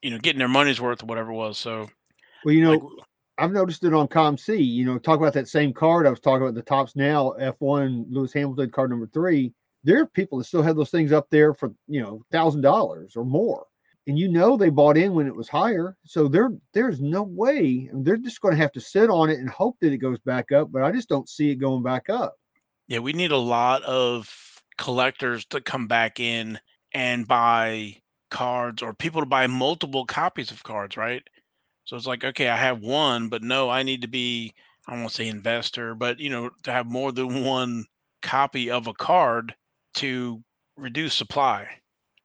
you 0.02 0.10
know 0.10 0.18
getting 0.18 0.38
their 0.38 0.48
money's 0.48 0.80
worth 0.80 1.02
or 1.02 1.06
whatever 1.06 1.30
it 1.30 1.36
was. 1.36 1.58
So, 1.58 1.88
well, 2.44 2.54
you 2.54 2.62
know, 2.62 2.72
like, 2.72 2.82
I've 3.38 3.52
noticed 3.52 3.84
it 3.84 3.94
on 3.94 4.08
COMC. 4.08 4.64
You 4.64 4.84
know, 4.84 4.98
talk 4.98 5.18
about 5.18 5.32
that 5.34 5.48
same 5.48 5.72
card. 5.72 6.06
I 6.06 6.10
was 6.10 6.20
talking 6.20 6.42
about 6.42 6.54
the 6.54 6.62
Topps 6.62 6.96
now 6.96 7.34
F1 7.40 8.06
Lewis 8.10 8.32
Hamilton 8.32 8.70
card 8.70 8.90
number 8.90 9.06
three. 9.06 9.52
There 9.82 10.00
are 10.02 10.06
people 10.06 10.38
that 10.38 10.44
still 10.44 10.62
have 10.62 10.76
those 10.76 10.90
things 10.90 11.12
up 11.12 11.28
there 11.30 11.54
for 11.54 11.72
you 11.86 12.02
know 12.02 12.22
thousand 12.30 12.60
dollars 12.62 13.16
or 13.16 13.24
more, 13.24 13.66
and 14.06 14.18
you 14.18 14.28
know 14.28 14.56
they 14.56 14.70
bought 14.70 14.96
in 14.96 15.14
when 15.14 15.26
it 15.26 15.34
was 15.34 15.48
higher. 15.48 15.96
So 16.04 16.28
there 16.28 16.52
there's 16.74 17.00
no 17.00 17.22
way 17.22 17.88
they're 17.92 18.16
just 18.16 18.40
going 18.40 18.54
to 18.54 18.60
have 18.60 18.72
to 18.72 18.80
sit 18.80 19.10
on 19.10 19.30
it 19.30 19.38
and 19.38 19.48
hope 19.48 19.76
that 19.80 19.92
it 19.92 19.98
goes 19.98 20.18
back 20.18 20.52
up. 20.52 20.70
But 20.70 20.82
I 20.82 20.92
just 20.92 21.08
don't 21.08 21.28
see 21.28 21.50
it 21.50 21.56
going 21.56 21.82
back 21.82 22.10
up. 22.10 22.36
Yeah, 22.88 22.98
we 22.98 23.12
need 23.12 23.30
a 23.30 23.36
lot 23.36 23.82
of 23.84 24.28
collectors 24.76 25.44
to 25.46 25.60
come 25.60 25.86
back 25.86 26.18
in 26.20 26.58
and 26.92 27.28
buy 27.28 27.96
cards 28.30 28.82
or 28.82 28.94
people 28.94 29.20
to 29.20 29.26
buy 29.26 29.46
multiple 29.46 30.06
copies 30.06 30.50
of 30.50 30.62
cards, 30.62 30.96
right? 30.96 31.22
So 31.84 31.96
it's 31.96 32.06
like, 32.06 32.24
okay, 32.24 32.48
I 32.48 32.56
have 32.56 32.80
one, 32.80 33.28
but 33.28 33.42
no, 33.42 33.68
I 33.68 33.82
need 33.82 34.02
to 34.02 34.08
be, 34.08 34.54
I 34.86 34.94
won't 34.94 35.12
say 35.12 35.28
investor, 35.28 35.94
but 35.94 36.20
you 36.20 36.30
know, 36.30 36.50
to 36.62 36.72
have 36.72 36.86
more 36.86 37.12
than 37.12 37.44
one 37.44 37.86
copy 38.22 38.70
of 38.70 38.86
a 38.86 38.94
card 38.94 39.54
to 39.94 40.42
reduce 40.76 41.14
supply. 41.14 41.68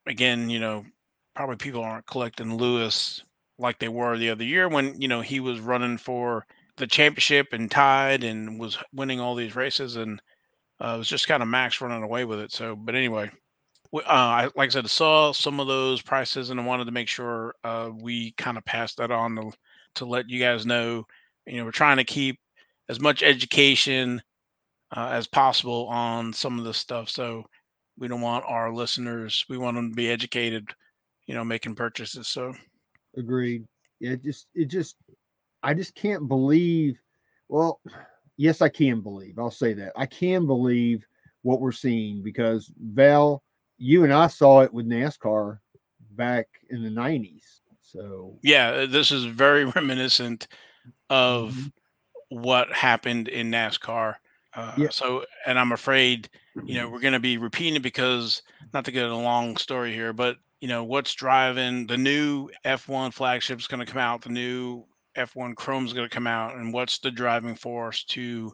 Again, 0.08 0.50
you 0.50 0.60
know, 0.60 0.86
probably 1.36 1.56
people 1.56 1.84
aren't 1.84 2.06
collecting 2.06 2.56
Lewis 2.56 3.24
like 3.58 3.80
they 3.80 3.88
were 3.88 4.18
the 4.18 4.30
other 4.30 4.44
year 4.44 4.68
when, 4.68 5.00
you 5.02 5.08
know, 5.08 5.22
he 5.22 5.40
was 5.40 5.60
running 5.60 5.98
for 5.98 6.46
the 6.78 6.88
championship 6.88 7.54
and 7.54 7.72
tied 7.72 8.24
and 8.24 8.60
was 8.60 8.78
winning 8.94 9.20
all 9.20 9.34
these 9.36 9.56
races 9.56 9.96
and 9.96 10.22
uh, 10.84 10.94
it 10.96 10.98
was 10.98 11.08
just 11.08 11.28
kind 11.28 11.42
of 11.42 11.48
Max 11.48 11.80
running 11.80 12.04
away 12.04 12.26
with 12.26 12.40
it. 12.40 12.52
So, 12.52 12.76
but 12.76 12.96
anyway, 12.96 13.32
uh, 14.00 14.50
like 14.56 14.70
I 14.70 14.74
said, 14.74 14.86
I 14.86 14.88
saw 14.88 15.32
some 15.32 15.60
of 15.60 15.68
those 15.68 16.02
prices 16.02 16.50
and 16.50 16.60
I 16.60 16.64
wanted 16.64 16.86
to 16.86 16.92
make 16.92 17.08
sure 17.08 17.56
uh, 17.64 17.90
we 17.94 18.32
kind 18.34 18.58
of 18.58 18.66
passed 18.66 18.98
that 18.98 19.12
on 19.12 19.36
to, 19.36 19.52
to 19.96 20.06
let 20.06 20.30
you 20.30 20.40
guys 20.40 20.66
know. 20.66 21.06
You 21.46 21.58
know, 21.58 21.66
we're 21.66 21.72
trying 21.72 21.98
to 21.98 22.04
keep 22.04 22.40
as 22.90 23.00
much 23.00 23.24
education 23.24 24.22
uh, 24.96 25.10
as 25.12 25.28
possible 25.28 25.88
on 25.88 26.34
some 26.34 26.60
of 26.60 26.66
this 26.66 26.78
stuff. 26.78 27.10
So 27.10 27.44
we 27.98 28.08
don't 28.08 28.22
want 28.22 28.46
our 28.48 28.74
listeners, 28.74 29.46
we 29.50 29.58
want 29.58 29.76
them 29.76 29.90
to 29.90 29.96
be 29.96 30.10
educated, 30.10 30.68
you 31.28 31.34
know, 31.34 31.44
making 31.44 31.76
purchases. 31.76 32.28
So 32.28 32.54
agreed. 33.18 33.66
Yeah, 34.00 34.12
it 34.12 34.24
just, 34.24 34.48
it 34.54 34.66
just, 34.66 34.96
I 35.64 35.74
just 35.74 35.96
can't 35.96 36.28
believe. 36.28 36.98
Well, 37.48 37.80
yes, 38.38 38.62
I 38.62 38.70
can 38.70 39.02
believe. 39.02 39.40
I'll 39.40 39.52
say 39.52 39.74
that 39.74 39.94
I 39.96 40.06
can 40.06 40.46
believe 40.46 41.06
what 41.44 41.62
we're 41.62 41.72
seeing 41.72 42.24
because 42.24 42.72
Val 42.80 43.44
you 43.78 44.04
and 44.04 44.14
I 44.14 44.28
saw 44.28 44.62
it 44.62 44.74
with 44.74 44.88
NASCAR 44.88 45.60
back 46.12 46.48
in 46.70 46.84
the 46.84 46.90
90s. 46.90 47.44
So, 47.82 48.38
yeah, 48.42 48.70
uh, 48.70 48.86
this 48.88 49.12
is 49.12 49.26
very 49.26 49.66
reminiscent 49.76 50.48
of 51.10 51.54
mm-hmm. 51.54 52.42
what 52.42 52.72
happened 52.72 53.28
in 53.28 53.52
NASCAR. 53.52 54.16
Uh, 54.54 54.74
yeah. 54.78 54.90
So, 54.90 55.26
and 55.46 55.60
I'm 55.60 55.72
afraid, 55.72 56.30
you 56.64 56.76
know, 56.76 56.90
we're 56.90 57.02
going 57.02 57.14
to 57.14 57.20
be 57.20 57.38
repeating 57.38 57.76
it 57.76 57.82
because, 57.82 58.42
not 58.74 58.86
to 58.86 58.92
get 58.92 59.10
a 59.10 59.16
long 59.16 59.58
story 59.58 59.94
here, 59.94 60.14
but, 60.14 60.38
you 60.62 60.68
know, 60.68 60.84
what's 60.84 61.14
driving 61.14 61.88
the 61.88 61.98
new 61.98 62.50
F1 62.64 63.14
flagship 63.14 63.60
is 63.60 63.68
going 63.68 63.86
to 63.86 63.92
come 63.92 64.02
out, 64.02 64.22
the 64.22 64.30
new 64.30 64.86
F1 65.18 65.56
Chrome 65.56 65.86
is 65.86 65.94
going 65.94 66.08
to 66.08 66.14
come 66.14 66.28
out, 66.28 66.56
and 66.56 66.74
what's 66.74 67.00
the 67.00 67.12
driving 67.12 67.56
force 67.56 68.06
to, 68.06 68.54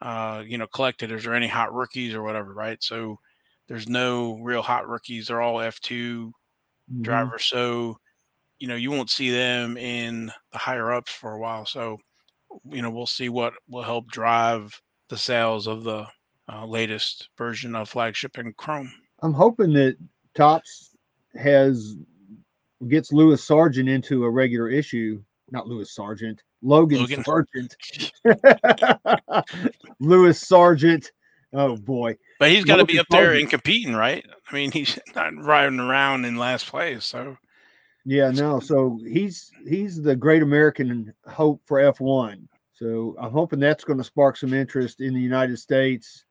uh, 0.00 0.42
you 0.46 0.56
know, 0.56 0.68
collect 0.68 1.02
it? 1.02 1.10
Is 1.10 1.24
there 1.24 1.34
any 1.34 1.48
hot 1.48 1.74
rookies 1.74 2.14
or 2.14 2.22
whatever, 2.22 2.52
right? 2.54 2.80
So, 2.82 3.18
there's 3.68 3.88
no 3.88 4.38
real 4.42 4.62
hot 4.62 4.88
rookies. 4.88 5.28
They're 5.28 5.40
all 5.40 5.56
F2 5.56 5.90
mm-hmm. 5.90 7.02
drivers. 7.02 7.46
So, 7.46 7.96
you 8.58 8.68
know, 8.68 8.76
you 8.76 8.90
won't 8.90 9.10
see 9.10 9.30
them 9.30 9.76
in 9.76 10.30
the 10.52 10.58
higher 10.58 10.92
ups 10.92 11.12
for 11.12 11.32
a 11.32 11.38
while. 11.38 11.66
So, 11.66 11.98
you 12.70 12.82
know, 12.82 12.90
we'll 12.90 13.06
see 13.06 13.28
what 13.28 13.54
will 13.68 13.82
help 13.82 14.10
drive 14.10 14.78
the 15.08 15.18
sales 15.18 15.66
of 15.66 15.84
the 15.84 16.06
uh, 16.52 16.66
latest 16.66 17.28
version 17.36 17.74
of 17.74 17.88
flagship 17.88 18.38
and 18.38 18.56
Chrome. 18.56 18.92
I'm 19.22 19.32
hoping 19.32 19.72
that 19.74 19.96
Topps 20.34 20.90
has 21.36 21.96
gets 22.88 23.12
Lewis 23.12 23.42
Sargent 23.42 23.88
into 23.88 24.24
a 24.24 24.30
regular 24.30 24.68
issue. 24.68 25.22
Not 25.50 25.66
Lewis 25.68 25.94
Sargent, 25.94 26.42
Logan, 26.62 27.00
Logan. 27.00 27.24
Sargent. 27.24 27.76
Lewis 30.00 30.40
Sargent 30.40 31.12
Oh 31.54 31.76
boy! 31.76 32.18
But 32.38 32.50
he's 32.50 32.64
got 32.64 32.76
to 32.76 32.84
be 32.84 32.98
up 32.98 33.06
there 33.10 33.32
and 33.32 33.48
competing, 33.48 33.94
right? 33.94 34.24
I 34.50 34.54
mean, 34.54 34.72
he's 34.72 34.98
not 35.14 35.36
riding 35.36 35.80
around 35.80 36.24
in 36.24 36.36
last 36.36 36.66
place, 36.66 37.04
so. 37.04 37.36
Yeah, 38.04 38.30
no. 38.30 38.60
So 38.60 39.00
he's 39.06 39.50
he's 39.66 40.02
the 40.02 40.14
great 40.14 40.42
American 40.42 41.14
hope 41.26 41.62
for 41.64 41.78
F1. 41.78 42.46
So 42.74 43.16
I'm 43.18 43.30
hoping 43.30 43.60
that's 43.60 43.84
going 43.84 43.98
to 43.98 44.04
spark 44.04 44.36
some 44.36 44.52
interest 44.52 45.00
in 45.00 45.14
the 45.14 45.20
United 45.20 45.58
States 45.58 46.24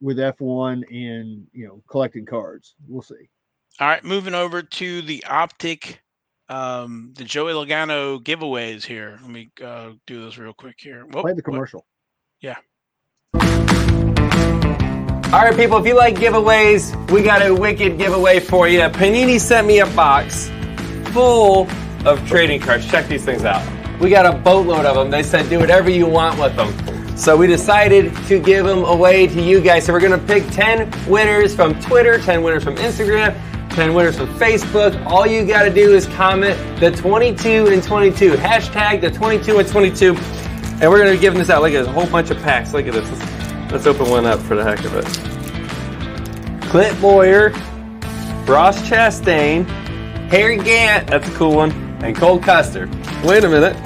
with 0.00 0.18
F1 0.18 0.84
and 0.90 1.46
you 1.52 1.66
know 1.66 1.82
collecting 1.88 2.26
cards. 2.26 2.74
We'll 2.86 3.02
see. 3.02 3.28
All 3.80 3.88
right, 3.88 4.04
moving 4.04 4.34
over 4.34 4.62
to 4.62 5.02
the 5.02 5.24
optic, 5.24 6.00
um, 6.48 7.12
the 7.16 7.24
Joey 7.24 7.52
Logano 7.52 8.22
giveaways 8.22 8.84
here. 8.84 9.18
Let 9.20 9.30
me 9.30 9.50
uh, 9.62 9.92
do 10.06 10.24
this 10.24 10.38
real 10.38 10.54
quick 10.54 10.76
here. 10.78 11.04
Play 11.06 11.34
the 11.34 11.42
commercial. 11.42 11.86
Yeah. 12.40 12.56
All 15.32 15.42
right, 15.42 15.56
people, 15.56 15.76
if 15.78 15.84
you 15.84 15.96
like 15.96 16.14
giveaways, 16.14 16.94
we 17.10 17.20
got 17.20 17.44
a 17.44 17.52
wicked 17.52 17.98
giveaway 17.98 18.38
for 18.38 18.68
you. 18.68 18.78
Panini 18.78 19.40
sent 19.40 19.66
me 19.66 19.80
a 19.80 19.86
box 19.86 20.48
full 21.06 21.68
of 22.04 22.24
trading 22.28 22.60
cards. 22.60 22.88
Check 22.88 23.08
these 23.08 23.24
things 23.24 23.44
out. 23.44 23.60
We 24.00 24.08
got 24.08 24.24
a 24.24 24.38
boatload 24.38 24.86
of 24.86 24.94
them. 24.94 25.10
They 25.10 25.24
said 25.24 25.50
do 25.50 25.58
whatever 25.58 25.90
you 25.90 26.06
want 26.06 26.38
with 26.38 26.54
them. 26.54 27.18
So 27.18 27.36
we 27.36 27.48
decided 27.48 28.14
to 28.28 28.38
give 28.38 28.64
them 28.64 28.84
away 28.84 29.26
to 29.26 29.42
you 29.42 29.60
guys. 29.60 29.86
So 29.86 29.92
we're 29.92 29.98
going 29.98 30.18
to 30.18 30.26
pick 30.26 30.46
10 30.52 31.08
winners 31.08 31.56
from 31.56 31.78
Twitter, 31.80 32.18
10 32.18 32.44
winners 32.44 32.62
from 32.62 32.76
Instagram, 32.76 33.36
10 33.70 33.94
winners 33.94 34.16
from 34.16 34.28
Facebook. 34.34 35.04
All 35.06 35.26
you 35.26 35.44
got 35.44 35.64
to 35.64 35.74
do 35.74 35.92
is 35.92 36.06
comment 36.06 36.56
the 36.78 36.92
22 36.92 37.66
and 37.66 37.82
22. 37.82 38.34
Hashtag 38.34 39.00
the 39.00 39.10
22 39.10 39.58
and 39.58 39.68
22. 39.68 40.14
And 40.14 40.82
we're 40.88 40.98
going 40.98 41.10
to 41.10 41.16
be 41.16 41.20
giving 41.20 41.40
this 41.40 41.50
out. 41.50 41.62
Look 41.62 41.72
at 41.72 41.80
this, 41.80 41.88
a 41.88 41.92
whole 41.92 42.06
bunch 42.06 42.30
of 42.30 42.40
packs. 42.42 42.72
Look 42.72 42.86
at 42.86 42.94
this. 42.94 43.35
Let's 43.70 43.86
open 43.86 44.08
one 44.08 44.26
up 44.26 44.40
for 44.40 44.54
the 44.54 44.64
heck 44.64 44.84
of 44.84 44.94
it. 44.94 45.04
Clint 46.70 47.00
Bowyer, 47.00 47.50
Ross 48.46 48.80
Chastain, 48.88 49.66
Harry 50.30 50.56
Gant, 50.56 51.08
that's 51.08 51.28
a 51.28 51.32
cool 51.32 51.54
one, 51.54 51.72
and 52.02 52.16
Cole 52.16 52.38
Custer. 52.38 52.88
Wait 53.24 53.44
a 53.44 53.48
minute. 53.48 53.76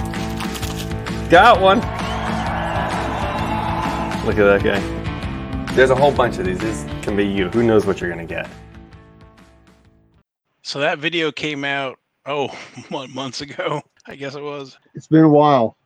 Got 1.31 1.61
one. 1.61 1.79
Look 4.27 4.37
at 4.39 4.45
that 4.45 4.63
guy. 4.63 4.81
There's 5.75 5.91
a 5.91 5.95
whole 5.95 6.13
bunch 6.13 6.39
of 6.39 6.45
these. 6.45 6.59
This 6.59 6.85
can 7.03 7.17
be 7.17 7.25
you. 7.25 7.49
Who 7.49 7.63
knows 7.63 7.87
what 7.87 8.01
you're 8.01 8.13
going 8.13 8.27
to 8.27 8.35
get? 8.35 8.49
So 10.63 10.79
that 10.81 10.99
video 10.99 11.33
came 11.33 11.65
out, 11.65 11.99
oh, 12.27 12.49
what, 12.91 13.11
months 13.11 13.41
ago? 13.41 13.81
I 14.07 14.15
guess 14.15 14.35
it 14.35 14.43
was. 14.43 14.77
It's 14.95 15.07
been 15.07 15.25
a 15.25 15.29
while. 15.29 15.77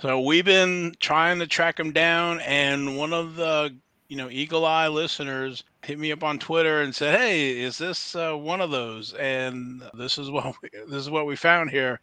So 0.00 0.20
we've 0.20 0.44
been 0.44 0.94
trying 1.00 1.40
to 1.40 1.46
track 1.48 1.80
him 1.80 1.92
down, 1.92 2.40
and 2.40 2.96
one 2.96 3.12
of 3.12 3.34
the 3.34 3.74
you 4.08 4.16
know 4.16 4.30
eagle 4.30 4.64
eye 4.64 4.86
listeners 4.86 5.64
hit 5.82 5.98
me 5.98 6.12
up 6.12 6.22
on 6.22 6.38
Twitter 6.38 6.82
and 6.82 6.94
said, 6.94 7.18
"Hey, 7.18 7.58
is 7.60 7.78
this 7.78 8.14
uh, 8.14 8.34
one 8.34 8.60
of 8.60 8.70
those?" 8.70 9.12
And 9.14 9.82
this 9.94 10.16
is 10.16 10.30
what 10.30 10.54
we, 10.62 10.68
this 10.86 11.00
is 11.00 11.10
what 11.10 11.26
we 11.26 11.34
found 11.34 11.70
here. 11.70 12.00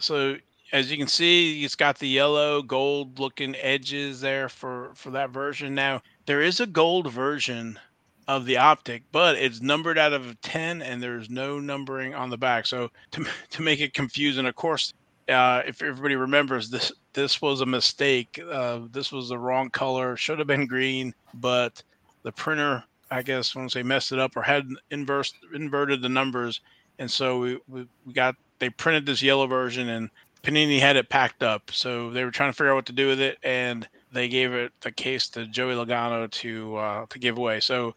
So 0.00 0.38
as 0.72 0.90
you 0.90 0.98
can 0.98 1.06
see, 1.06 1.64
it's 1.64 1.76
got 1.76 1.98
the 1.98 2.08
yellow 2.08 2.62
gold 2.62 3.20
looking 3.20 3.54
edges 3.56 4.20
there 4.20 4.48
for 4.48 4.90
for 4.94 5.10
that 5.10 5.30
version. 5.30 5.74
Now 5.74 6.02
there 6.26 6.42
is 6.42 6.58
a 6.58 6.66
gold 6.66 7.12
version 7.12 7.78
of 8.26 8.44
the 8.44 8.56
optic, 8.56 9.04
but 9.12 9.36
it's 9.36 9.60
numbered 9.60 9.98
out 9.98 10.12
of 10.12 10.40
10 10.40 10.82
and 10.82 11.02
there's 11.02 11.28
no 11.30 11.58
numbering 11.58 12.14
on 12.14 12.30
the 12.30 12.38
back. 12.38 12.66
So 12.66 12.90
to, 13.12 13.26
to 13.50 13.62
make 13.62 13.80
it 13.80 13.94
confusing, 13.94 14.46
of 14.46 14.54
course, 14.54 14.92
uh, 15.28 15.62
if 15.66 15.82
everybody 15.82 16.16
remembers 16.16 16.70
this 16.70 16.92
this 17.12 17.42
was 17.42 17.60
a 17.60 17.66
mistake 17.66 18.40
uh, 18.50 18.80
this 18.92 19.12
was 19.12 19.28
the 19.28 19.38
wrong 19.38 19.68
color 19.70 20.16
should 20.16 20.38
have 20.38 20.48
been 20.48 20.66
green 20.66 21.14
but 21.34 21.82
the 22.22 22.32
printer 22.32 22.84
i 23.10 23.22
guess 23.22 23.54
when 23.54 23.68
say 23.68 23.82
messed 23.82 24.12
it 24.12 24.18
up 24.18 24.36
or 24.36 24.42
had 24.42 24.68
inverse 24.90 25.32
inverted 25.54 26.02
the 26.02 26.08
numbers. 26.08 26.60
And 26.98 27.10
so 27.10 27.40
we, 27.40 27.58
we, 27.68 27.86
we 28.06 28.12
got 28.12 28.36
they 28.58 28.70
printed 28.70 29.06
this 29.06 29.22
yellow 29.22 29.46
version 29.46 29.88
and 29.88 30.10
panini 30.42 30.78
had 30.78 30.96
it 30.96 31.08
packed 31.08 31.42
up. 31.42 31.70
So 31.72 32.10
they 32.10 32.24
were 32.24 32.30
trying 32.30 32.50
to 32.50 32.56
figure 32.56 32.72
out 32.72 32.76
what 32.76 32.86
to 32.86 32.92
do 32.92 33.08
with 33.08 33.20
it 33.20 33.38
and 33.42 33.88
they 34.12 34.28
gave 34.28 34.52
it 34.52 34.72
the 34.80 34.92
case 34.92 35.28
to 35.30 35.46
joey 35.46 35.74
logano 35.74 36.30
to 36.30 36.76
uh, 36.76 37.06
to 37.06 37.18
give 37.18 37.38
away. 37.38 37.60
So 37.60 37.94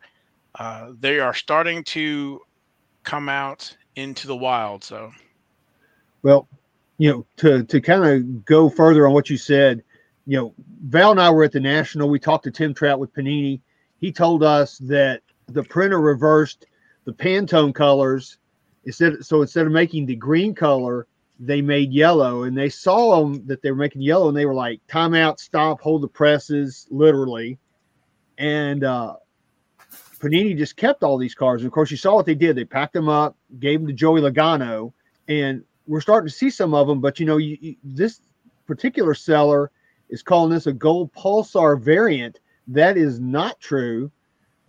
uh, 0.55 0.91
they 1.00 1.20
are 1.20 1.34
starting 1.34 1.84
to 1.86 2.41
come 3.03 3.29
out 3.29 3.75
into 3.96 4.27
the 4.27 4.36
wild 4.36 4.84
so. 4.84 5.12
Well 6.24 6.48
you 6.98 7.12
know, 7.12 7.26
to 7.38 7.64
to 7.64 7.82
kind 7.82 8.06
of 8.06 8.46
go 8.46 8.70
further 8.70 9.08
on 9.08 9.14
what 9.14 9.30
you 9.30 9.38
said, 9.38 9.84
you 10.26 10.38
know, 10.38 10.54
Val 10.86 11.12
and 11.12 11.22
I 11.22 11.30
were 11.30 11.44
at 11.44 11.52
the 11.52 11.60
National. 11.60 12.10
We 12.10 12.20
talked 12.20 12.46
to 12.46 12.52
Tim 12.52 12.74
Trout 12.74 13.00
with 13.00 13.14
Panini. 13.14 13.62
He 14.00 14.12
told 14.12 14.44
us 14.44 14.78
that 14.80 15.22
the 15.48 15.64
printer 15.64 16.00
reversed 16.00 16.66
the 17.06 17.14
Pantone 17.14 17.74
colors 17.74 18.38
instead. 18.86 19.26
So 19.26 19.42
instead 19.42 19.66
of 19.66 19.72
making 19.72 20.06
the 20.06 20.16
green 20.16 20.54
color 20.54 21.08
they 21.40 21.62
made 21.62 21.92
yellow 21.92 22.44
and 22.44 22.58
they 22.58 22.70
saw 22.70 23.20
them 23.20 23.46
that 23.48 23.62
they 23.62 23.72
were 23.72 23.78
making 23.78 24.02
yellow 24.02 24.28
and 24.28 24.38
they 24.38 24.46
were 24.46 24.54
like 24.54 24.80
timeout 24.88 25.40
stop 25.40 25.82
hold 25.82 26.02
the 26.02 26.08
presses 26.08 26.88
literally 26.90 27.58
and 28.38 28.84
uh 28.84 29.16
panini 30.20 30.56
just 30.58 30.78
kept 30.78 31.04
all 31.04 31.18
these 31.18 31.36
cards 31.36 31.64
and 31.64 31.68
of 31.68 31.74
course 31.74 31.92
you 31.92 31.98
saw 31.98 32.16
what 32.16 32.26
they 32.26 32.36
did 32.36 32.56
they 32.56 32.64
packed 32.64 32.94
them 32.94 33.10
up 33.10 33.36
gave 33.60 33.80
them 33.80 33.88
to 33.88 33.94
joey 33.94 34.22
logano 34.22 34.94
and 35.28 35.64
we're 35.88 36.02
starting 36.02 36.28
to 36.28 36.34
see 36.34 36.50
some 36.50 36.74
of 36.74 36.88
them 36.88 37.02
but 37.02 37.20
you 37.20 37.25
know 37.25 37.38
you, 37.38 37.58
you, 37.60 37.75
this 37.84 38.22
particular 38.66 39.13
seller 39.13 39.72
is 40.10 40.24
calling 40.24 40.52
this 40.52 40.68
a 40.68 40.74
gold 40.74 41.12
pulsar 41.13 41.80
variant 41.80 42.40
that 42.68 42.98
is 42.98 43.20
not 43.20 43.60
true 43.60 44.12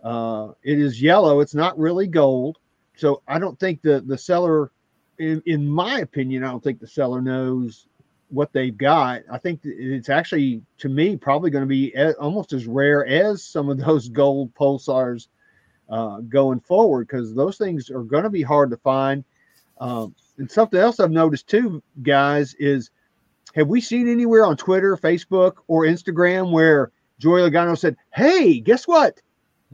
uh 0.03 0.49
it 0.63 0.79
is 0.79 1.01
yellow 1.01 1.39
it's 1.39 1.55
not 1.55 1.77
really 1.79 2.07
gold 2.07 2.57
so 2.95 3.21
i 3.27 3.39
don't 3.39 3.59
think 3.59 3.81
the 3.81 4.01
the 4.07 4.17
seller 4.17 4.71
in, 5.19 5.41
in 5.45 5.67
my 5.67 5.99
opinion, 5.99 6.43
I 6.43 6.51
don't 6.51 6.63
think 6.63 6.79
the 6.79 6.87
seller 6.87 7.21
knows 7.21 7.87
what 8.29 8.51
they've 8.53 8.75
got. 8.75 9.21
I 9.31 9.37
think 9.37 9.61
it's 9.63 10.09
actually, 10.09 10.61
to 10.79 10.89
me, 10.89 11.15
probably 11.15 11.51
going 11.51 11.63
to 11.63 11.67
be 11.67 11.95
almost 12.19 12.53
as 12.53 12.67
rare 12.67 13.05
as 13.05 13.43
some 13.43 13.69
of 13.69 13.77
those 13.85 14.09
gold 14.09 14.53
pulsars 14.55 15.27
uh, 15.89 16.19
going 16.21 16.59
forward 16.59 17.07
because 17.07 17.33
those 17.33 17.57
things 17.57 17.89
are 17.89 18.03
going 18.03 18.23
to 18.23 18.29
be 18.29 18.41
hard 18.41 18.71
to 18.71 18.77
find. 18.77 19.23
Um, 19.79 20.15
and 20.37 20.49
something 20.49 20.79
else 20.79 20.99
I've 20.99 21.11
noticed 21.11 21.47
too, 21.47 21.81
guys, 22.03 22.53
is 22.55 22.91
have 23.55 23.67
we 23.67 23.81
seen 23.81 24.07
anywhere 24.07 24.45
on 24.45 24.57
Twitter, 24.57 24.97
Facebook, 24.97 25.57
or 25.67 25.83
Instagram 25.83 26.51
where 26.51 26.91
Joey 27.19 27.41
Logano 27.41 27.77
said, 27.77 27.95
Hey, 28.13 28.59
guess 28.59 28.87
what? 28.87 29.21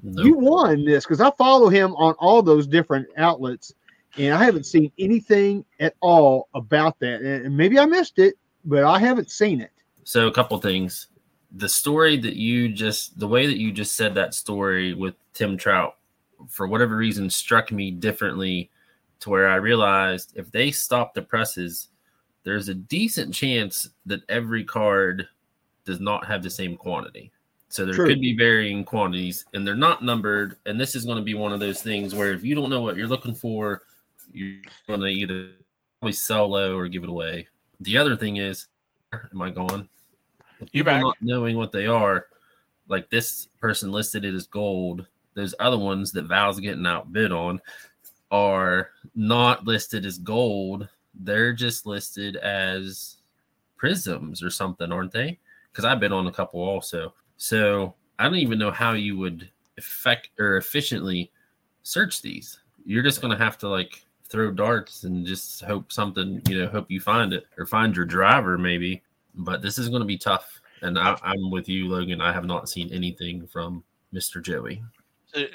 Nope. 0.03 0.25
You 0.25 0.37
won 0.37 0.85
this 0.85 1.05
because 1.05 1.21
I 1.21 1.31
follow 1.31 1.69
him 1.69 1.95
on 1.95 2.13
all 2.19 2.41
those 2.41 2.67
different 2.67 3.07
outlets 3.17 3.73
and 4.17 4.33
I 4.33 4.43
haven't 4.43 4.65
seen 4.65 4.91
anything 4.99 5.65
at 5.79 5.95
all 6.01 6.49
about 6.53 6.99
that. 6.99 7.21
And 7.21 7.55
maybe 7.55 7.79
I 7.79 7.85
missed 7.85 8.19
it, 8.19 8.35
but 8.65 8.83
I 8.83 8.99
haven't 8.99 9.31
seen 9.31 9.61
it. 9.61 9.71
So 10.03 10.27
a 10.27 10.31
couple 10.31 10.57
things. 10.59 11.07
The 11.53 11.69
story 11.69 12.17
that 12.17 12.35
you 12.35 12.69
just 12.69 13.19
the 13.19 13.27
way 13.27 13.45
that 13.45 13.57
you 13.57 13.71
just 13.71 13.95
said 13.95 14.15
that 14.15 14.33
story 14.33 14.93
with 14.93 15.15
Tim 15.33 15.57
Trout 15.57 15.95
for 16.47 16.67
whatever 16.67 16.95
reason 16.95 17.29
struck 17.29 17.71
me 17.71 17.91
differently 17.91 18.69
to 19.21 19.29
where 19.29 19.47
I 19.47 19.55
realized 19.55 20.33
if 20.35 20.51
they 20.51 20.71
stop 20.71 21.13
the 21.13 21.21
presses, 21.21 21.89
there's 22.43 22.69
a 22.69 22.73
decent 22.73 23.33
chance 23.33 23.89
that 24.05 24.21
every 24.29 24.63
card 24.63 25.27
does 25.85 25.99
not 25.99 26.25
have 26.25 26.43
the 26.43 26.49
same 26.49 26.75
quantity. 26.75 27.31
So 27.69 27.85
there 27.85 27.95
True. 27.95 28.07
could 28.07 28.19
be 28.19 28.35
varying 28.35 28.83
quantities 28.83 29.45
and 29.53 29.65
they're 29.65 29.75
not 29.75 30.03
numbered. 30.03 30.57
And 30.65 30.79
this 30.79 30.95
is 30.95 31.05
going 31.05 31.17
to 31.17 31.23
be 31.23 31.35
one 31.35 31.53
of 31.53 31.59
those 31.59 31.81
things 31.81 32.13
where 32.13 32.33
if 32.33 32.43
you 32.43 32.55
don't 32.55 32.69
know 32.69 32.81
what 32.81 32.97
you're 32.97 33.07
looking 33.07 33.33
for, 33.33 33.83
you're 34.33 34.61
going 34.87 34.99
to 34.99 35.07
either 35.07 35.51
probably 35.99 36.13
sell 36.13 36.49
low 36.49 36.75
or 36.75 36.87
give 36.87 37.03
it 37.03 37.09
away. 37.09 37.47
The 37.79 37.97
other 37.97 38.17
thing 38.17 38.37
is, 38.37 38.67
am 39.13 39.41
I 39.41 39.51
going? 39.51 39.87
You 40.71 40.83
back? 40.83 41.01
Not 41.01 41.17
knowing 41.21 41.57
what 41.57 41.71
they 41.71 41.87
are, 41.87 42.25
like 42.87 43.09
this 43.09 43.47
person 43.59 43.91
listed 43.91 44.25
it 44.25 44.33
as 44.33 44.47
gold. 44.47 45.05
Those 45.33 45.55
other 45.59 45.77
ones 45.77 46.11
that 46.11 46.25
Val's 46.25 46.59
getting 46.59 46.85
outbid 46.85 47.31
on 47.31 47.61
are 48.31 48.89
not 49.15 49.65
listed 49.65 50.05
as 50.05 50.17
gold. 50.17 50.87
They're 51.13 51.53
just 51.53 51.85
listed 51.85 52.37
as 52.37 53.17
prisms 53.77 54.41
or 54.41 54.49
something, 54.49 54.91
aren't 54.91 55.11
they? 55.11 55.37
Because 55.71 55.85
I've 55.85 55.99
been 55.99 56.13
on 56.13 56.27
a 56.27 56.31
couple 56.31 56.61
also. 56.61 57.13
So 57.37 57.93
I 58.17 58.25
don't 58.25 58.35
even 58.35 58.59
know 58.59 58.71
how 58.71 58.93
you 58.93 59.17
would 59.17 59.49
effect 59.77 60.29
or 60.39 60.57
efficiently 60.57 61.31
search 61.83 62.21
these. 62.21 62.59
You're 62.85 63.03
just 63.03 63.21
gonna 63.21 63.37
have 63.37 63.57
to 63.59 63.67
like 63.67 64.05
throw 64.31 64.49
darts 64.49 65.03
and 65.03 65.25
just 65.25 65.61
hope 65.61 65.91
something, 65.91 66.41
you 66.47 66.59
know, 66.59 66.67
hope 66.67 66.89
you 66.89 67.01
find 67.01 67.33
it 67.33 67.45
or 67.57 67.65
find 67.65 67.95
your 67.95 68.05
driver 68.05 68.57
maybe. 68.57 69.03
But 69.35 69.61
this 69.61 69.77
is 69.77 69.89
going 69.89 70.01
to 70.01 70.05
be 70.05 70.17
tough. 70.17 70.61
And 70.81 70.97
I, 70.97 71.17
am 71.23 71.51
with 71.51 71.69
you, 71.69 71.87
Logan. 71.87 72.21
I 72.21 72.31
have 72.31 72.45
not 72.45 72.69
seen 72.69 72.91
anything 72.91 73.45
from 73.45 73.83
Mr. 74.13 74.41
Joey. 74.41 74.81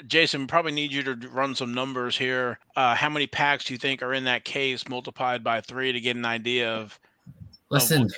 Jason, 0.07 0.47
probably 0.47 0.71
need 0.71 0.91
you 0.91 1.03
to 1.03 1.29
run 1.29 1.55
some 1.55 1.73
numbers 1.73 2.17
here. 2.17 2.59
Uh, 2.75 2.95
how 2.95 3.09
many 3.09 3.27
packs 3.27 3.65
do 3.65 3.73
you 3.73 3.77
think 3.77 4.01
are 4.01 4.13
in 4.13 4.23
that 4.23 4.43
case 4.43 4.87
multiplied 4.87 5.43
by 5.43 5.61
three 5.61 5.91
to 5.91 5.99
get 5.99 6.15
an 6.15 6.25
idea 6.25 6.73
of? 6.73 6.99
Listen, 7.69 8.03
of 8.03 8.11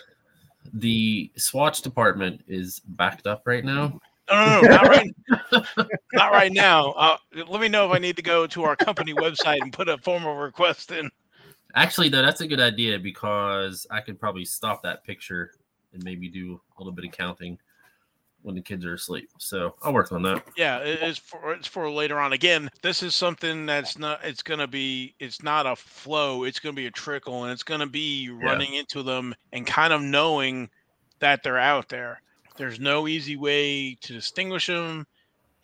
the 0.73 1.31
Swatch 1.35 1.81
department 1.81 2.41
is 2.47 2.79
backed 2.79 3.27
up 3.27 3.43
right 3.45 3.65
now. 3.65 3.99
No, 4.29 4.61
no, 4.61 4.61
no, 4.61 4.67
not 4.67 4.87
right, 4.87 5.15
not 6.13 6.31
right 6.31 6.51
now. 6.51 6.91
Uh, 6.91 7.17
let 7.47 7.59
me 7.61 7.67
know 7.67 7.87
if 7.87 7.91
I 7.91 7.97
need 7.97 8.15
to 8.17 8.21
go 8.21 8.45
to 8.47 8.63
our 8.63 8.75
company 8.75 9.13
website 9.13 9.57
and 9.61 9.73
put 9.73 9.89
a 9.89 9.97
formal 9.97 10.35
request 10.35 10.91
in. 10.91 11.09
Actually, 11.75 12.09
though, 12.09 12.21
that's 12.21 12.41
a 12.41 12.47
good 12.47 12.59
idea 12.59 12.99
because 12.99 13.87
I 13.89 14.01
could 14.01 14.19
probably 14.19 14.45
stop 14.45 14.83
that 14.83 15.03
picture 15.03 15.51
and 15.93 16.03
maybe 16.03 16.27
do 16.29 16.61
a 16.77 16.79
little 16.79 16.93
bit 16.93 17.05
of 17.05 17.11
counting 17.11 17.57
when 18.41 18.55
the 18.55 18.61
kids 18.61 18.85
are 18.85 18.93
asleep. 18.93 19.29
So 19.37 19.75
I'll 19.83 19.93
work 19.93 20.11
on 20.11 20.21
that. 20.23 20.43
Yeah, 20.55 20.79
it's 20.79 21.19
for 21.19 21.53
it's 21.53 21.67
for 21.67 21.89
later 21.89 22.19
on. 22.19 22.33
Again, 22.33 22.69
this 22.81 23.03
is 23.03 23.15
something 23.15 23.65
that's 23.65 23.97
not. 23.97 24.23
It's 24.23 24.43
gonna 24.43 24.67
be. 24.67 25.13
It's 25.19 25.43
not 25.43 25.65
a 25.65 25.75
flow. 25.75 26.43
It's 26.43 26.59
gonna 26.59 26.73
be 26.73 26.87
a 26.87 26.91
trickle, 26.91 27.43
and 27.43 27.51
it's 27.51 27.63
gonna 27.63 27.87
be 27.87 28.29
running 28.29 28.73
yeah. 28.73 28.81
into 28.81 29.03
them 29.03 29.35
and 29.53 29.65
kind 29.65 29.93
of 29.93 30.01
knowing 30.01 30.69
that 31.19 31.43
they're 31.43 31.57
out 31.57 31.89
there. 31.89 32.21
There's 32.57 32.79
no 32.79 33.07
easy 33.07 33.37
way 33.37 33.95
to 34.01 34.13
distinguish 34.13 34.67
them, 34.67 35.05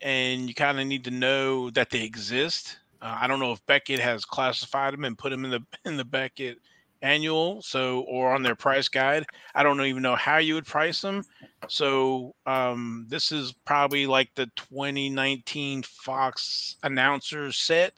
and 0.00 0.48
you 0.48 0.54
kind 0.54 0.80
of 0.80 0.86
need 0.86 1.04
to 1.04 1.10
know 1.10 1.70
that 1.70 1.90
they 1.90 2.02
exist. 2.02 2.78
Uh, 3.02 3.18
I 3.20 3.26
don't 3.26 3.40
know 3.40 3.52
if 3.52 3.64
Beckett 3.66 4.00
has 4.00 4.24
classified 4.24 4.94
them 4.94 5.04
and 5.04 5.18
put 5.18 5.30
them 5.30 5.44
in 5.44 5.50
the 5.50 5.62
in 5.84 5.96
the 5.96 6.04
Beckett 6.04 6.58
annual, 7.02 7.62
so 7.62 8.00
or 8.02 8.34
on 8.34 8.42
their 8.42 8.54
price 8.54 8.88
guide. 8.88 9.24
I 9.54 9.62
don't 9.62 9.80
even 9.80 10.02
know 10.02 10.16
how 10.16 10.38
you 10.38 10.54
would 10.54 10.66
price 10.66 11.00
them. 11.00 11.24
So 11.68 12.34
um, 12.46 13.06
this 13.08 13.32
is 13.32 13.52
probably 13.64 14.06
like 14.06 14.34
the 14.34 14.46
2019 14.56 15.82
Fox 15.82 16.76
announcers 16.82 17.56
set. 17.56 17.94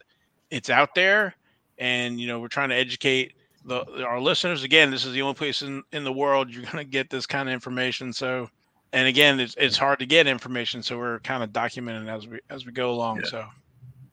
It's 0.51 0.71
out 0.71 0.95
there, 0.95 1.35
and 1.79 2.21
you 2.21 2.27
know 2.27 2.41
we're 2.41 2.49
trying 2.49 2.71
to 2.71 2.77
educate 2.77 3.35
the, 3.65 3.85
our 4.05 4.21
listeners. 4.21 4.63
Again, 4.63 4.91
this 4.91 5.05
is 5.05 5.13
the 5.13 5.23
only 5.23 5.35
place 5.35 5.63
in, 5.63 5.83
in 5.93 6.05
the 6.05 6.13
world 6.13 6.51
you're 6.51 6.63
going 6.63 6.77
to 6.79 6.85
get 6.85 7.11
this 7.11 7.27
kind 7.27 7.49
of 7.49 7.53
information. 7.53 8.13
So 8.13 8.49
and 8.93 9.07
again, 9.07 9.39
it's 9.41 9.55
it's 9.59 9.77
hard 9.77 9.99
to 9.99 10.07
get 10.07 10.27
information, 10.27 10.83
so 10.83 10.97
we're 10.97 11.21
kind 11.21 11.43
of 11.43 11.51
documenting 11.51 12.09
as 12.09 12.27
we 12.27 12.41
as 12.51 12.65
we 12.65 12.73
go 12.73 12.91
along. 12.91 13.19
Yeah. 13.19 13.27
So, 13.27 13.47